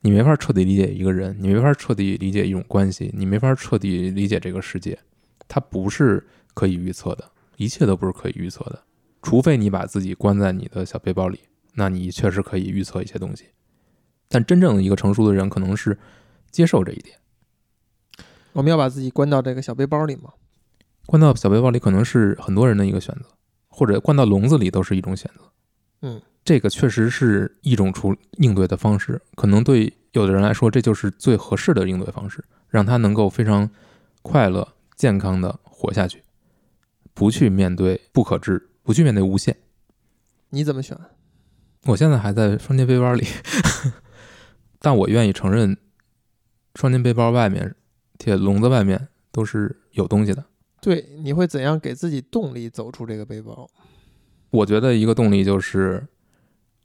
[0.00, 4.98] 你没法彻底理解一个人，你没法彻底理解一种关系，你没法彻底理解这个世界。
[5.46, 6.26] 它不是
[6.58, 8.82] 可以预测的，一切都不是可以预测的。
[9.22, 11.38] 除非你把自己关在你的小背包里，
[11.74, 13.44] 那你确实可以预测一些东西。
[14.28, 15.96] 但真正的一个成熟的人，可能是
[16.50, 17.16] 接受这一点。
[18.54, 20.32] 我们要把自己关到这个小背包里吗？
[21.06, 23.26] 关到小背包里可能是很多人的一个选择，
[23.68, 25.52] 或者关到笼子里都是一种选择。
[26.02, 33.70] 嗯，这个确实是一种处应对的方式，可能对有的人来说，这就是最合适的应对方式，让他能够非常
[34.22, 36.22] 快乐、健康的活下去，
[37.18, 39.56] 不去面对不可知，不去面对无限。
[40.50, 40.96] 你怎么选？
[41.86, 43.26] 我现在还在双肩背包里，
[44.78, 45.76] 但我愿意承认，
[46.76, 47.74] 双肩背包外面、
[48.18, 50.44] 铁笼子外面都是有东西的。
[50.80, 53.68] 对，你会怎样给自己动力走出这个背包？
[54.50, 56.06] 我觉得一个动力就是，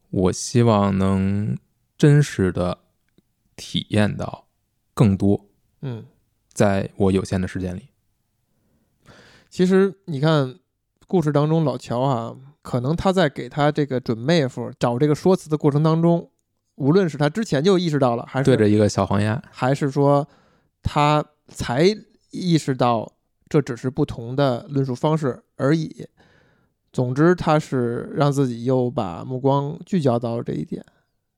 [0.10, 1.56] 我希望能
[1.96, 2.80] 真实的
[3.56, 4.48] 体验到
[4.96, 5.46] 更多，
[5.82, 6.04] 嗯，
[6.52, 7.90] 在我有限的时间里。
[9.54, 10.56] 其实你看，
[11.06, 16.28] 故事当中老乔啊，可能他在给他这个准妹夫找这个说辞的过程当中，
[16.78, 20.28] 无论是他之前就意识到了，还是对着一个小黄鸭，还是说
[20.82, 21.86] 他才
[22.32, 23.14] 意识到
[23.48, 26.04] 这只是不同的论述方式而已。
[26.92, 30.84] 总之，他是让自己又把目光聚焦到了这一点，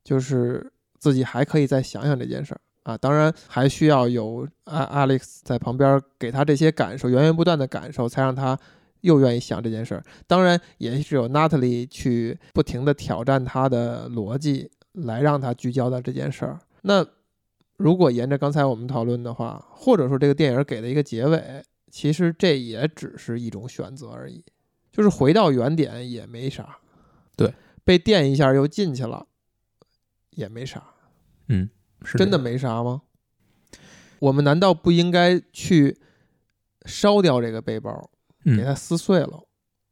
[0.05, 2.97] 就是自己还可以再想想这件事儿啊。
[2.97, 8.57] 当然，还需要有阿 Alex 在旁边给他这些感受，源源不断的感受，才让他
[9.01, 10.03] 又愿意想这件事儿。
[10.25, 16.59] 当然，也是有 Natalie 去不停的挑战他的逻辑，来让他聚焦到这件事儿。
[16.83, 17.05] 那
[17.77, 21.61] 如果沿着刚才我们讨论的话，或者说这个电影给了一个结尾，
[21.91, 24.43] 其实这也只是一种选择而已，
[24.91, 26.77] 就是回到原点也没啥。
[27.35, 29.27] 对，被电一下又进去了，
[30.31, 30.83] 也没啥。
[31.49, 31.69] 嗯，
[32.05, 33.01] 是真的没啥吗？
[34.19, 35.99] 我们难道不应该去
[36.85, 38.09] 烧掉这个背包，
[38.45, 39.43] 嗯给它撕碎了，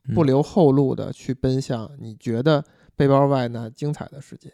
[0.06, 2.64] 嗯不留后路的去奔向你觉得
[2.96, 4.54] 背包外那精彩的世界？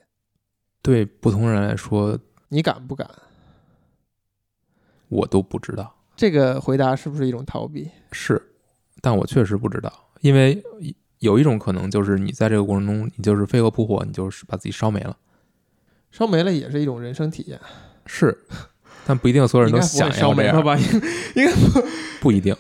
[0.82, 3.08] 对不同人来说，你敢不敢？
[5.10, 5.96] 我都不知道。
[6.16, 7.90] 这个回答是不是一种逃避？
[8.12, 8.42] 是，
[9.02, 9.92] 但我确实不知道，
[10.22, 10.64] 因为
[11.20, 15.18] 有一种可能就是你在这个过程中，你就是飞蛾扑火，你就是把自己烧没了。
[16.12, 17.60] 烧没了也是一种人生体验，
[18.06, 18.38] 是，
[19.06, 20.78] 但不一定所有人都想要这样，烧没了吧？
[21.36, 21.88] 应该不，
[22.22, 22.56] 不一定。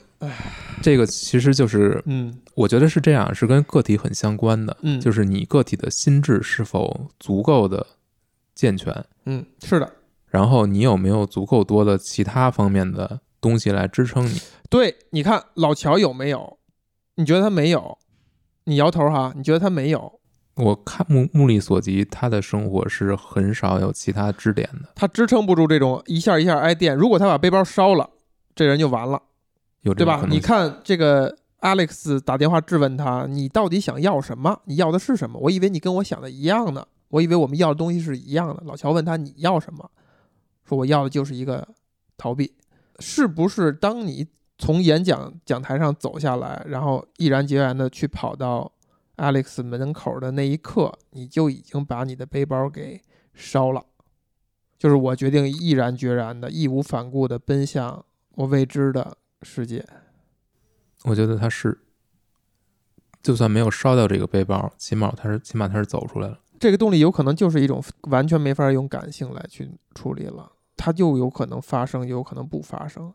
[0.81, 7.85] 这个其实就是，嗯我觉得是这样，是跟个体很相关的，嗯，就是你个体的心智是否足够的
[8.55, 9.91] 健全，嗯，是的，
[10.27, 14.41] 然后你有没有足够多的其他方面的东西来支撑你。
[14.69, 16.57] 对，你看老乔有没有？
[17.15, 17.97] 你觉得他没有？
[18.65, 20.18] 你摇头哈，你觉得他没有？
[20.59, 26.95] 我看目目力所及，他的生活是很少有其他支点的，他支撑不住这种一下一下挨电。
[26.95, 28.09] 如果他把背包烧了，
[28.53, 29.21] 这人就完了，
[29.83, 29.93] 对吧？
[29.93, 30.37] 有这种可能性。
[30.37, 34.61] 你看这个 Alex 打电话质问他，你到底想要什么？
[34.65, 35.39] 你要的是什么？
[35.39, 38.61] 我以为你跟我想的一样呢，我以为我们要的东西是一样的。
[38.65, 39.89] 老乔问他你要什么？
[40.67, 41.67] 说我要的就是一个
[42.17, 42.53] 逃避。
[42.99, 48.69] 是不是当你从演讲讲台上走下来，然后毅然决然的去跑到
[49.19, 53.01] Alex 门口的那一刻，你就已经把你的背包给
[53.33, 53.85] 烧了？
[54.77, 58.05] 就是我决定毅然决然的、义无反顾的奔向
[58.35, 59.85] 我未知的世界。
[61.03, 61.79] 我觉得他是，
[63.21, 66.39] 就算没有烧掉这个背包，起码他是起码他是走出来了。
[66.59, 73.13] 这个动力有可能就是一种完全没法用感性来去处理了，它就有可能发生，有可能不发生。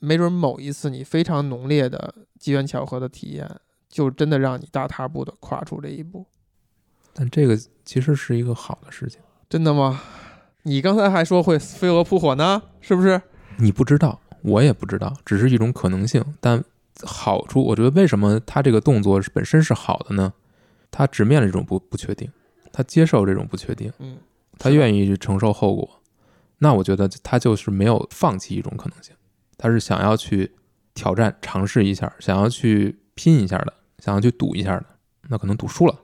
[0.00, 3.48] 没准某一次你非常浓烈的机缘巧合的体验，
[3.90, 6.26] 就真的让你大踏步的跨出这一步。
[7.12, 9.20] 但这个其实是一个好的事情，
[9.50, 10.00] 真的吗？
[10.62, 13.20] 你刚才还说会飞蛾扑火呢，是不是？
[13.58, 16.24] 你不知道，我也不知道，只是一种可能性。
[16.40, 16.62] 但
[17.02, 20.32] 好处，我觉得为什么他这个动作是本身是好的呢？
[20.90, 22.30] 他直面了这种不不确定，
[22.72, 24.18] 他接受这种不确定，嗯，
[24.58, 26.00] 他愿意去承受后果。
[26.58, 29.14] 那我觉得他就是没有放弃一种可能性，
[29.56, 30.52] 他是想要去
[30.92, 34.86] 挑战、尝试一下，想要去拼一下的，想要去赌一下的。
[35.28, 35.96] 那可能赌输了，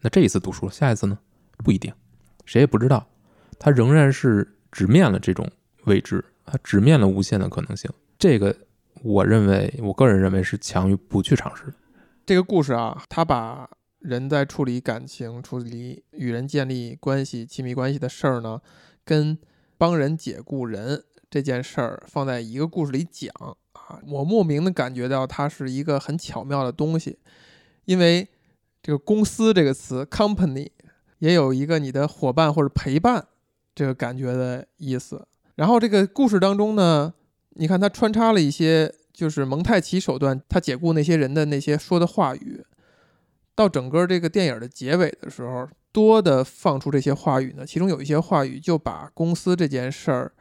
[0.00, 1.18] 那这一次赌输了，下一次呢？
[1.58, 1.92] 不一定，
[2.44, 3.06] 谁也不知道。
[3.58, 5.50] 他仍然是直面了这种
[5.84, 7.90] 未知，他直面了无限的可能性。
[8.18, 8.54] 这个，
[9.02, 11.72] 我认为，我个人认为是强于不去尝试。
[12.26, 13.68] 这个故事啊，他把
[14.00, 18.60] 人在处理感情、处理与人建立关系、亲密关系的事儿呢，
[19.04, 19.38] 跟
[19.78, 23.32] 帮人解雇人这件事儿放在一个故事里讲，
[23.86, 27.18] 啊我莫名的感觉到它是一个很巧妙的东西，
[27.84, 28.26] 因为
[28.82, 30.70] 这个公司这个词 company
[31.18, 33.26] 也有一个你的伙伴或者陪伴
[33.74, 35.26] 这个感觉的意思。
[35.56, 37.14] 然后这个故事当中呢，
[37.50, 42.64] 你看它穿插了一些就是蒙太奇手段，他解雇那些人的那些说的话语，
[43.54, 50.32] 到整个这个电影的结尾的时候，多的放出这些话语呢，其中有一些话语就把公司这件事儿、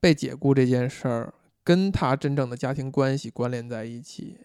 [0.00, 1.32] 被解雇这件事儿
[1.62, 4.38] 跟他真正的家庭关系关联在一起。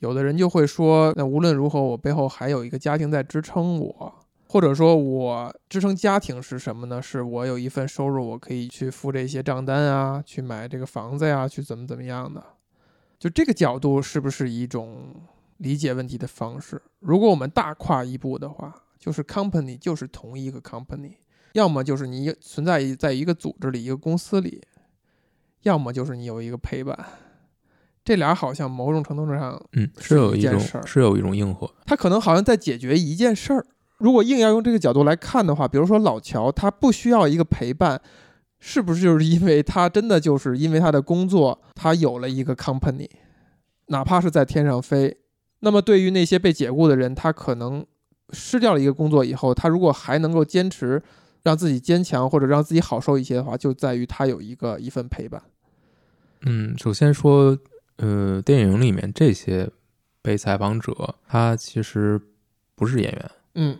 [0.00, 4.14] 有的人就会说，那无论如何，我背后还有一个家庭在支撑我，
[4.48, 7.00] 或者说我支撑家庭是什么呢？
[7.00, 12.44] 是我有一份收入，我可以去付这些账单啊，去买这个房子呀，去怎么怎么样的。
[13.18, 15.14] 就这个角度是不是一种
[15.58, 16.82] 理解问题的方式？
[16.98, 21.14] 如果我们大跨一步的话，就是 company 就是同一个 company，
[21.52, 24.60] 要么就是你存在于在一个组织里、一个公司里，
[25.64, 26.96] 要么就是你有一个陪伴。
[28.04, 31.70] 这俩好像某种程度上，嗯，是是有一件事儿是有一种应和。
[31.86, 33.66] 他可能好像在解决一件事儿。
[33.96, 37.98] 如果硬要用这个角度来看的话，比如说老乔，他不需要一个陪伴，
[38.58, 43.08] 是不是就是因为他真的就是因为他的工作，他有了一个 company，
[43.86, 45.16] 哪怕是在天上飞。
[45.60, 47.86] 那么对于那些被解雇的人，他可能
[48.34, 51.02] 失掉了一个工作以后，他如果还能够坚持
[51.42, 55.40] 让自己坚强或者让自己好受一些的话，就在于他有一个一份陪伴。
[56.46, 57.58] 嗯，首先说，
[57.96, 59.70] 呃，电影里面这些
[60.22, 62.20] 被采访者，他其实
[62.74, 63.78] 不是演员，嗯，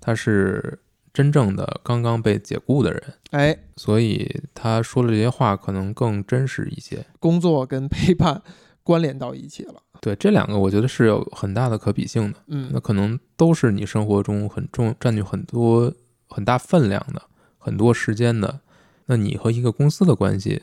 [0.00, 0.78] 他是
[1.12, 7.04] 真正的刚刚被解雇的人，哎，所以他说的这些话可能更真实一些。
[7.18, 8.42] 工作跟陪伴
[8.82, 9.74] 关联到一起了。
[10.00, 15.92] 对，这两个我觉得是有很大的可比性的，嗯那可能都是你生活中很重、占据很多
[16.28, 17.22] 很大分量的、
[17.58, 18.60] 很多时间的。
[19.06, 20.62] 那你和一个公司的关系，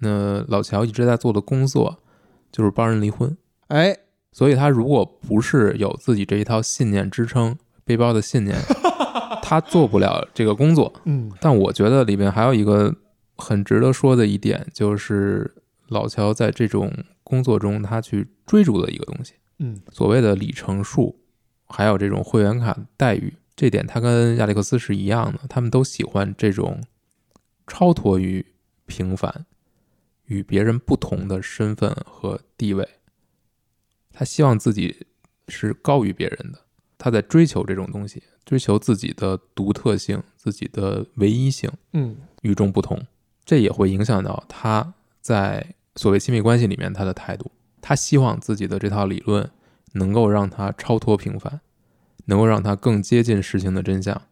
[0.00, 1.98] 那老乔一直在做的工作
[2.52, 3.36] 就是帮人离婚。
[3.68, 3.96] 哎，
[4.32, 8.56] 所以他如果不是有自己这一套信念支撑背包的信念，
[9.42, 10.92] 他做不了这个工作。
[11.04, 12.94] 嗯但我觉得里面还有一个
[13.36, 15.54] 很值得说的一点，就是
[15.88, 16.92] 老乔在这种
[17.22, 21.18] 工作中他去追逐的一个东西，嗯所谓的里程数，
[21.66, 26.80] 还有这种会员卡待遇，这点他跟亚历克斯是一样的，他们都喜欢这种
[27.66, 28.44] 超脱于
[28.86, 29.46] 平凡，
[30.26, 32.88] 与别人不同的身份和地位，
[34.12, 35.06] 他希望自己
[35.48, 36.60] 是高于别人的，
[36.98, 43.06] 他在追求这种东西，追求自己的独特性、自己的唯一性、嗯与众不同，
[43.44, 47.50] 这也会影响到他在所谓亲密关系里面他的态度。
[47.80, 49.48] 他希望自己的这套理论
[49.92, 51.60] 能够让他超脱平凡，
[52.24, 54.22] 能够让他更接近事情的真相，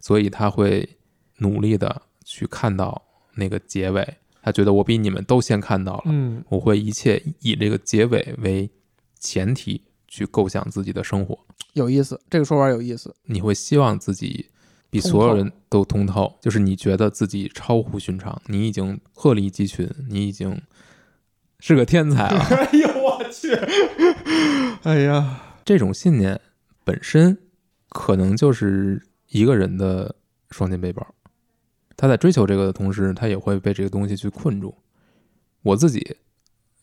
[0.00, 0.96] 所以他会
[1.38, 3.02] 努力的去看到
[3.34, 4.16] 那个结尾。
[4.48, 8.70] 他觉得我比你们都先看到了，嗯我会一切以这个结尾为
[9.20, 11.38] 前提去构想自己的生活。
[11.74, 13.14] 有意思，这个说法有意思。
[13.24, 14.46] 你会希望自己
[14.88, 20.58] 比所有人都通透，就是你觉得自己超乎寻常，你已经鹤立鸡群，你已经
[21.60, 22.40] 是个天才了。
[22.40, 23.54] 哎呦我去！
[24.84, 26.40] 哎呀， 这种信念
[26.84, 27.36] 本身
[27.90, 30.16] 可能就是一个人的
[30.50, 31.06] 双肩背包。
[31.98, 34.74] 他在追求这个的同时，他也会被这个东西去困住。
[35.62, 36.16] 我自己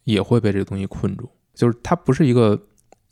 [0.04, 2.62] 也会被这个东西困住，就是它不是一个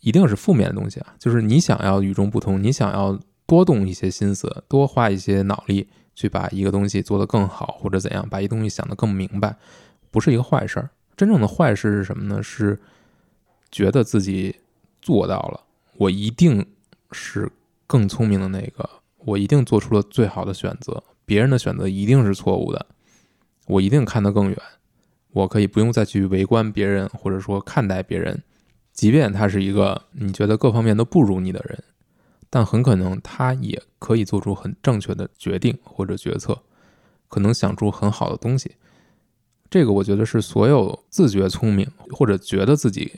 [0.01, 9.55] 一定是负面的东西啊，就是你想要与众不同，你想要多动一些心思，多花一些脑力去把一个东西做得更好，或者怎样，把一东西想得更明白，
[10.11, 10.89] 不是一个坏事儿。
[11.15, 12.43] 真正的坏事是什么呢？
[12.43, 12.77] 是
[13.71, 14.53] 觉得自己
[15.01, 15.61] 做到了，
[15.95, 16.65] 我一定
[17.13, 17.49] 是
[17.87, 18.87] 更聪明的那个，
[19.19, 22.85] 我一定做出了最好的选择，别人的选择一定是错误的，
[23.67, 24.57] 我一定看得更远，
[25.31, 28.43] 我可以不用再去围观别人，或者说看待别人，
[28.91, 31.83] 即便他是一个你觉得各方面都不如你的人，
[32.49, 36.61] 但很可能他也可以做出很正确的决定或者决策，
[37.27, 38.75] 可能想出很好的东西。
[39.69, 43.13] 这个我觉得是所有自觉聪明或者觉得自己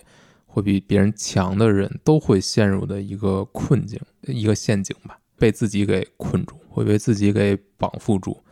[0.45, 8.43] 会比别人强的人都会陷入的一个困境、一个陷阱吧，被自己给困住，会被自己给绑缚住，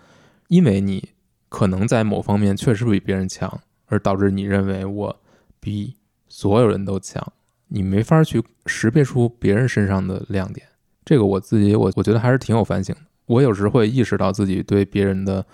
[0.47, 1.09] 因为你
[1.49, 5.21] 可能在某方面确实比别人强，而导致你认为我
[5.59, 5.97] 比
[6.29, 7.21] 所有人都强，
[7.67, 10.65] 你没法去识别出别人身上的亮点。
[11.03, 13.01] 这个我自己我我觉得还是挺有反省的。
[13.25, 15.45] 我有时会意识到自己对别人的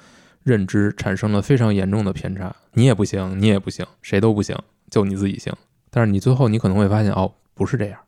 [0.43, 4.55] 认知产生了非常严重的偏差，你也不行，你也不行，谁都不行，
[4.89, 5.51] 就你自己行。
[5.89, 7.99] 但是你最后你可能会发现，哦，不是这样，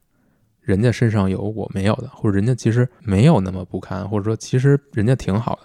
[0.61, 5.61] 人家身上有我没有的，或者人家其实没有那么不堪，或者说其实人家挺好的。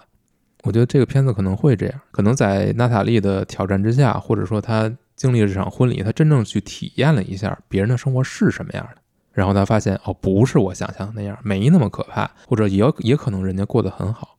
[0.63, 14.37] 我觉得这个片子可能会这样，可能在娜塔莉的挑战之下，或者说她经历了这场婚礼，她真正去体验了一下别人的生活是什么样的，然后她发现，哦，不是我想象的那样，没那么可怕，或者也也可能人家过得很好。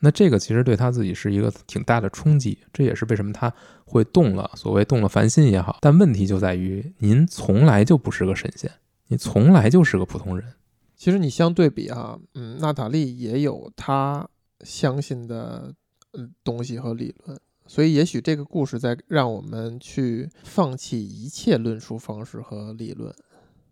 [0.00, 3.52] 那这个其实对他自己是一个挺大的冲击，这也是为什么他
[3.84, 5.78] 会动了，所谓动了凡心也好。
[5.82, 8.70] 但问题就在于，您从来就不是个神仙，
[9.10, 10.54] 你从来就是个普通人。
[10.96, 14.28] 其实你相对比哈，嗯，娜塔莉也有她
[14.60, 15.74] 相信的
[16.12, 23.12] 嗯东西和理论，所以也许这个故事在让我们去放弃一切论述方式和理论。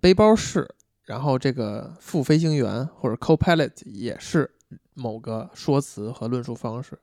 [0.01, 0.69] 背包是，
[1.05, 4.51] 然后这个副飞行员或者 co-pilot 也是
[4.95, 6.99] 某个说辞和论述方式。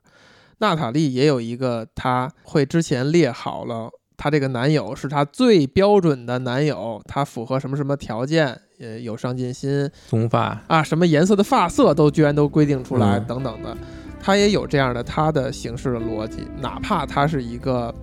[0.57, 13.75] 娜塔莉也有一个，她会之前列好了，她这个男友是她最标准的男友，他符合什么什么条件，呃，有上进心棕发，啊，什么颜色的发色都居然都规定出来，嗯等等的，
[14.19, 17.93] 她也有这样的她的行事的逻辑，哪怕她是一个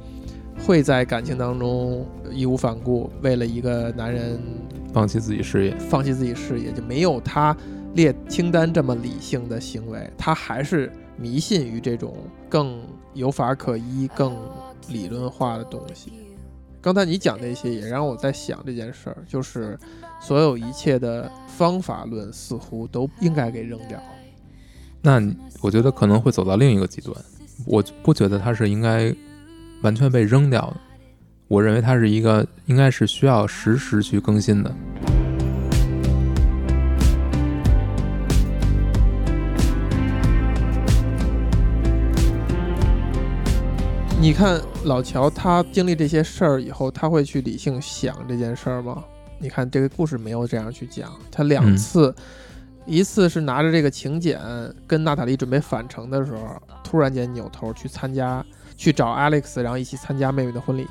[0.65, 4.41] 会在感情当中义无反顾，为了一个男人
[4.93, 7.57] 放弃自己事业，放弃自己事业，就没有她
[7.95, 12.15] 列清单这么理性的行为，她还是迷信于这种
[12.49, 12.81] 更
[13.15, 14.37] 有法可依、更
[14.89, 16.13] 理论化的东西。
[16.81, 19.79] 刚才你讲这些，也让我在想这件事儿，就是
[20.21, 24.03] 所有一切的方法论似乎都应该给扔掉。
[25.01, 25.23] 那
[25.61, 27.17] 我觉得可能会走到另一个极端。
[27.67, 29.15] 我不觉得它是应该
[29.83, 30.77] 完全被扔掉的，
[31.47, 34.75] 我认为它是一个应该是需要实时去更新的。
[44.23, 49.03] 你看老乔他经历这些事儿以后，他会去理性想这件事儿吗？
[49.41, 52.15] 你看这个故事没有这样去讲，他两嗯次，
[52.87, 54.39] 一次是拿着这个请柬
[54.87, 58.47] 跟娜塔莉准备返程的时候，突然间扭头去参加，
[58.77, 60.87] 去找 Alex，然后一起参加妹妹的婚礼，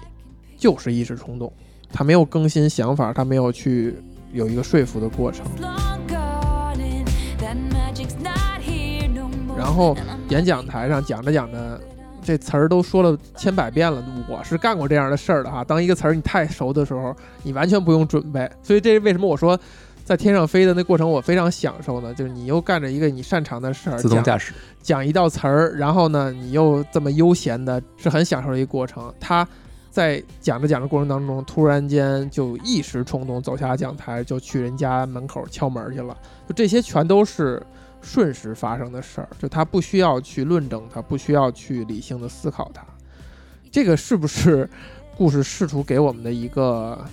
[0.57, 1.53] 就是一时冲动，
[1.89, 3.95] 他没有更新想法，他没有去
[4.33, 5.45] 有一个说服的过程。
[5.57, 7.07] Long gone and
[7.39, 9.57] that magic's not here no more.
[9.57, 9.95] 然后
[10.27, 11.81] 演讲台上讲着讲着，
[12.23, 15.63] 这词儿都说了千百遍了，我是干过这样的事儿的哈。
[15.63, 18.49] 当一个词儿你太熟的时候，你完全不用准备。
[18.61, 19.59] 所以这是为什么我说
[20.03, 22.13] 在天上飞的那过程，我非常享受呢。
[22.13, 29.13] 就是你又干着一个你擅长的事儿，讲自动驾驶，讲一道词儿，然后呢，你又这么悠闲的，是很享受的一个过程。
[29.19, 29.47] 他
[29.89, 36.15] 在讲着讲着过程当中，突然间就一时冲动走下讲台，就去人家门口敲门去了。
[36.47, 37.61] 就这些全都是
[38.01, 42.83] 瞬时发生的事儿，就他不需要去论证它，不需要去理性的思考它。
[43.71, 44.69] 这个是不是
[45.15, 47.05] 故事试图给我们的一个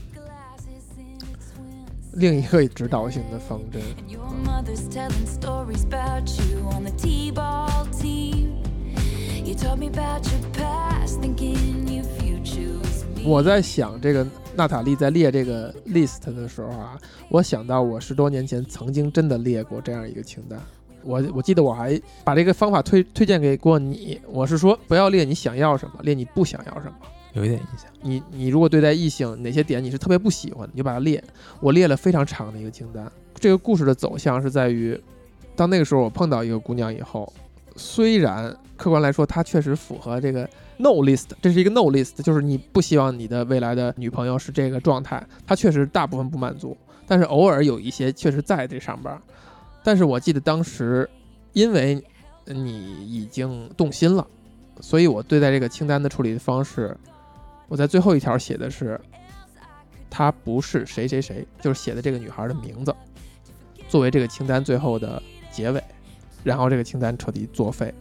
[2.14, 3.80] 另一个指导性的方针.
[13.24, 14.26] 我在想这个
[14.56, 20.58] 娜塔莉在列这个 list 的时候啊，我想到我十多年前曾经真的列过这样一个清单。
[21.02, 26.94] 我我记得我还把这个方法推推荐给过你，我是说不要列你想要什么，列你不想要什么。
[27.34, 27.90] 有一点印象。
[28.02, 31.22] 你你如果对待异性哪些点你是特别不喜欢，你就把它列。
[31.60, 33.10] 我列了非常长的一个清单。
[33.34, 34.98] 这个故事的走向是在于，
[35.54, 37.30] 当那个时候我碰到一个姑娘以后，
[37.76, 46.76] 虽然客观来说她确实符合这个 no list，这是一个 no list，就是你不希望你的未来的女朋友是这个状态，她确实大部分不满足，
[47.06, 49.20] 但是偶尔有一些确实在这上边儿。
[49.88, 51.08] 但是我记得当时，
[51.54, 52.04] 因为
[52.44, 54.26] 你已经动心了，
[54.82, 56.94] 所以我对待这个清单的处理的方式。
[57.68, 59.00] 我在最后一条写的是，
[60.10, 62.94] 她不是谁谁谁，就是写的这个女孩的名字，
[63.88, 65.82] 作为这个清单最后的结尾，
[66.44, 67.94] 然后这个清单彻底作废，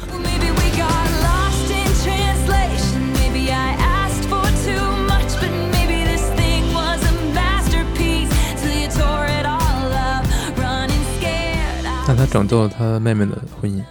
[12.08, 13.84] 但他拯救了他妹妹的婚姻。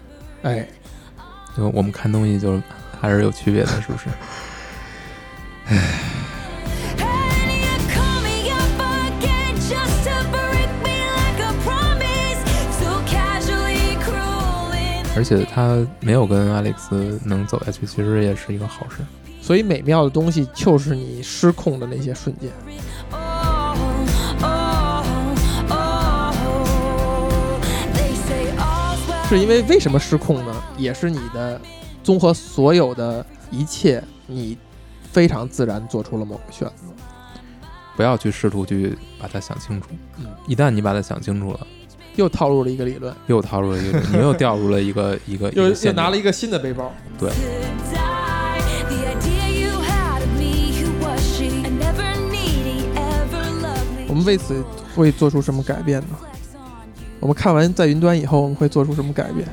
[0.42, 0.66] 哎，
[1.54, 2.62] 就我们看东西就是
[2.98, 4.06] 还是有区别的，是不是？
[5.66, 5.76] 哎。
[15.14, 18.96] 而且他没有跟阿里斯能走下去，其实也是一个好事。
[19.42, 22.50] 所以美妙的东西就是你失控的那些瞬间。
[29.28, 30.54] 是因为为什么失控呢？
[30.78, 31.60] 也是你的
[32.04, 34.56] 综合所有的一切，你
[35.10, 36.84] 非常自然做出了某个选择。
[37.96, 39.88] 不要去试图去把它想清楚。
[40.18, 41.66] 嗯，一旦你把它想清楚了，
[42.14, 46.92] 又套入了一个理论，又套入了一个，你又掉入了一个 一个，又又拿了一个新的背包。
[47.18, 47.28] me.
[54.08, 54.64] 我们为此
[54.94, 56.16] 会做出什么改变呢？
[57.20, 59.48] 我们看完在云端以后，我们会做出什么改变？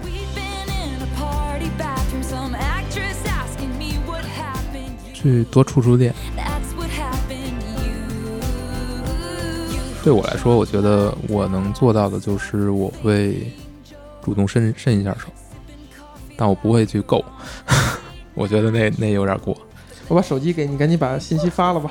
[5.14, 6.14] 去多触触电。
[10.03, 13.49] 对我来说，我觉得我能做到的就是我会
[14.22, 15.30] 主动伸伸一下手，
[16.36, 17.24] 但我不会去够。
[18.36, 19.57] 我觉得那那有点过。
[20.09, 21.89] 我把手机给你，赶紧把信息发了吧。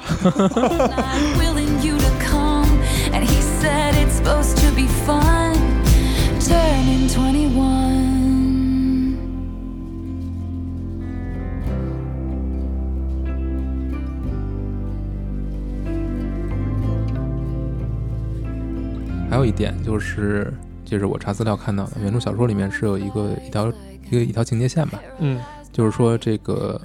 [19.32, 20.52] 还有一点就是，
[20.84, 23.66] 这是我查资料看到的，原著小说里面是有一个一条
[24.10, 25.40] 一个一条情节线吧，嗯，
[25.72, 26.78] 就是说这个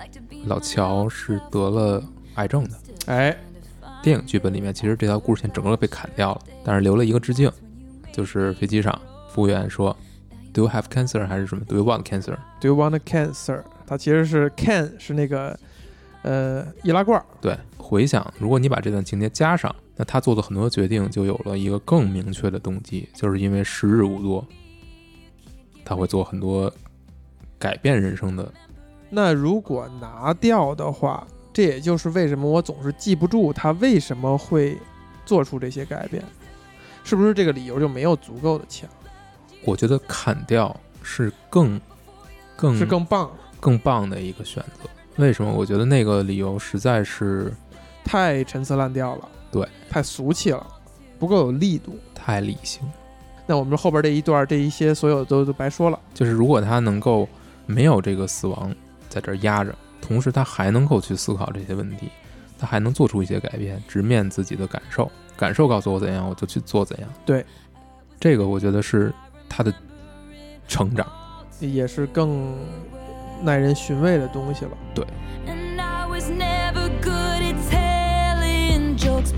[0.45, 2.01] 老乔是得了
[2.35, 2.69] 癌症的。
[3.07, 3.37] 哎，
[4.01, 7.51] 电影剧本里面其实这条故事线整个被砍掉了，但是留了一个致敬，
[8.13, 8.97] 就是飞机上
[9.29, 9.93] 服务员说
[10.53, 13.61] ，Do you have cancer 还是什么？Do you want cancer？Do you want cancer？
[13.85, 15.59] 它其实是 can 是那个
[16.21, 24.47] 呃易拉罐，对，回想如果你把这段情节加上，那他做的很多决定就有了一个更明确的动机，就是因为时日无多，
[25.83, 26.71] 他会做很多
[27.57, 28.49] 改变人生的。
[29.09, 34.77] 那如果拿掉的话，这也就是为什么我总是记不住他为什么会
[35.25, 36.23] 做出这些改变，
[37.03, 38.87] 是不是这个理由就没有足够的强，
[39.65, 41.81] 我觉得砍掉是更
[42.55, 43.31] 更是更棒？
[43.59, 44.87] 更棒的一个选择。
[45.15, 45.51] 为什么？
[45.51, 47.51] 我觉得那个理由实在是
[48.03, 50.65] 太陈词滥调了，对，太俗气了，
[51.17, 51.97] 不够有力度。
[52.13, 52.81] 太理性。
[53.45, 55.97] 那我们后边这一段这一些所有都都白说了。
[56.13, 57.27] 就是如果他能够
[57.65, 58.75] 没有这个死亡
[59.07, 62.09] 在这儿压着，同时他还能够去思考这些问题，
[62.59, 67.09] 他还能做出一些改变，直面自己的感受，感受告诉我怎样，我就去做怎样。
[67.25, 67.45] 对，
[68.19, 69.13] 这个我觉得是
[69.47, 69.73] 他的
[70.67, 71.07] 成长。
[71.59, 72.53] 也是更
[73.41, 74.71] 耐人寻味的东西了。
[75.47, 75.79] And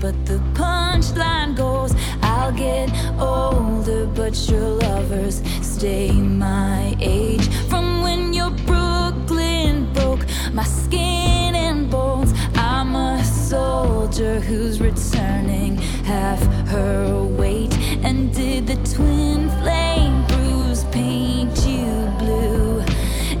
[0.00, 2.88] but the punchline goes I'll get
[3.20, 7.46] older, but your lovers stay my age.
[7.68, 16.40] From when your Brooklyn broke my skin and bones, I'm a soldier who's returning half
[16.68, 17.76] her weight.
[18.02, 22.82] And did the twin flame bruise paint you blue?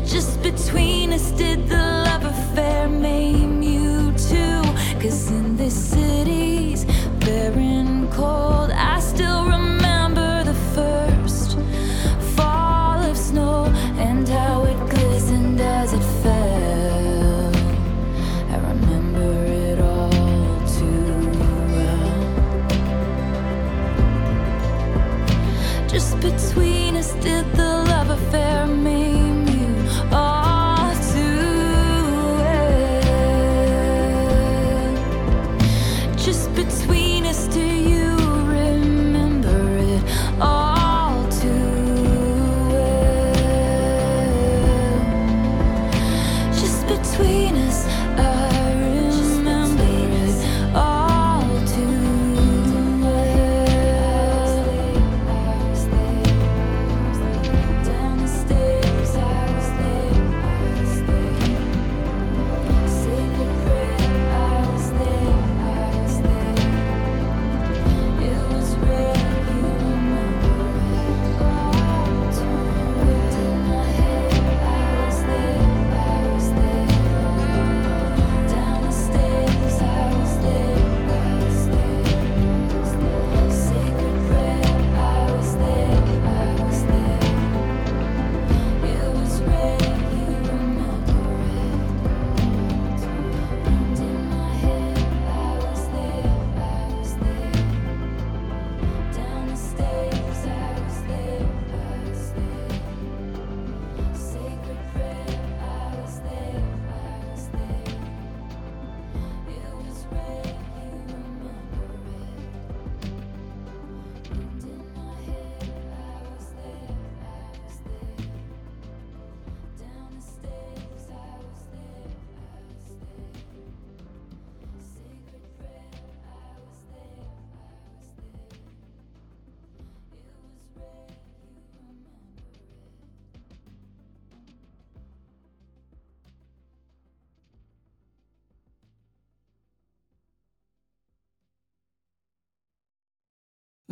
[0.04, 3.49] Just between us, did the love affair maim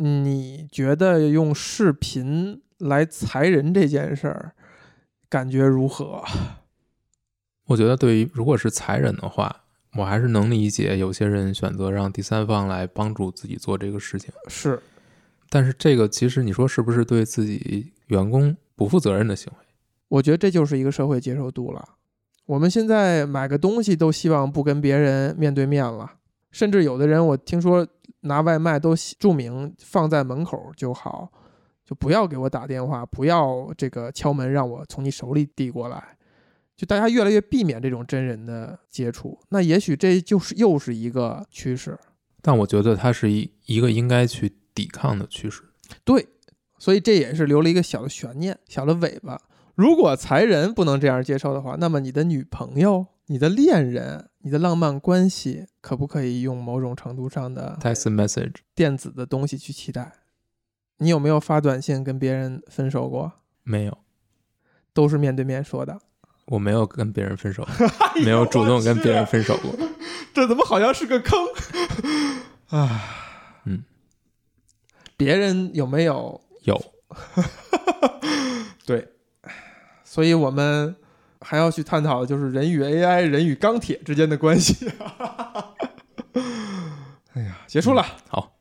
[0.01, 4.53] 你觉得用视频来裁人这件事儿，
[5.27, 6.23] 感觉如何？
[7.65, 9.63] 我觉得对于如果是裁人的话，
[9.97, 14.31] 我还是能理解有些人选择让第三方来帮助自己做这个事情。
[14.47, 14.81] 是，
[15.49, 19.65] 但是这个其实你说是不是对自己员工不负责任的行为？
[20.07, 21.89] 我觉得这就是一个社会接受度了。
[22.45, 26.13] 我们现在买个东西都希望不跟别人面对面了，
[26.51, 27.85] 甚至有的人我听说
[28.21, 31.31] 拿外卖都写注明放在门口就好，
[31.85, 36.17] 就不要给我打电话，不要这个敲门让我从你手里递过来。
[36.75, 41.99] 就大家越来越避免这种真人的接触，那也许这就是又是一个趋势。
[42.41, 45.61] 但我觉得它是一一个应该去抵抗的趋势。
[46.05, 46.25] 对，
[46.77, 49.37] 所以这也是留了一个小的悬念，小的尾巴。
[49.75, 60.13] 如果才人不能这样接受的话，那么你的女朋友、你的恋人、你的浪漫关系，可不可以用某种程度上的 Text message 电子的东西去替代？
[60.97, 63.33] 你有没有发短信跟别人分手过？
[63.63, 63.97] 没有，
[64.93, 65.99] 都是面对面说的。
[66.45, 67.67] 我没有跟别人分手，
[68.23, 69.71] 没有主动跟别人分手过。
[70.33, 71.37] 这怎么好像是个坑
[72.69, 73.01] 啊？
[73.65, 73.83] 嗯？
[75.15, 76.41] 别人有没有？
[76.63, 76.93] 有，
[78.85, 79.09] 对，
[80.03, 80.95] 所以我们
[81.49, 84.85] 还要去探讨的，就是人与 AI、人与钢铁之间的关系。
[87.33, 88.05] 哎呀，结束了。
[88.27, 88.58] 好，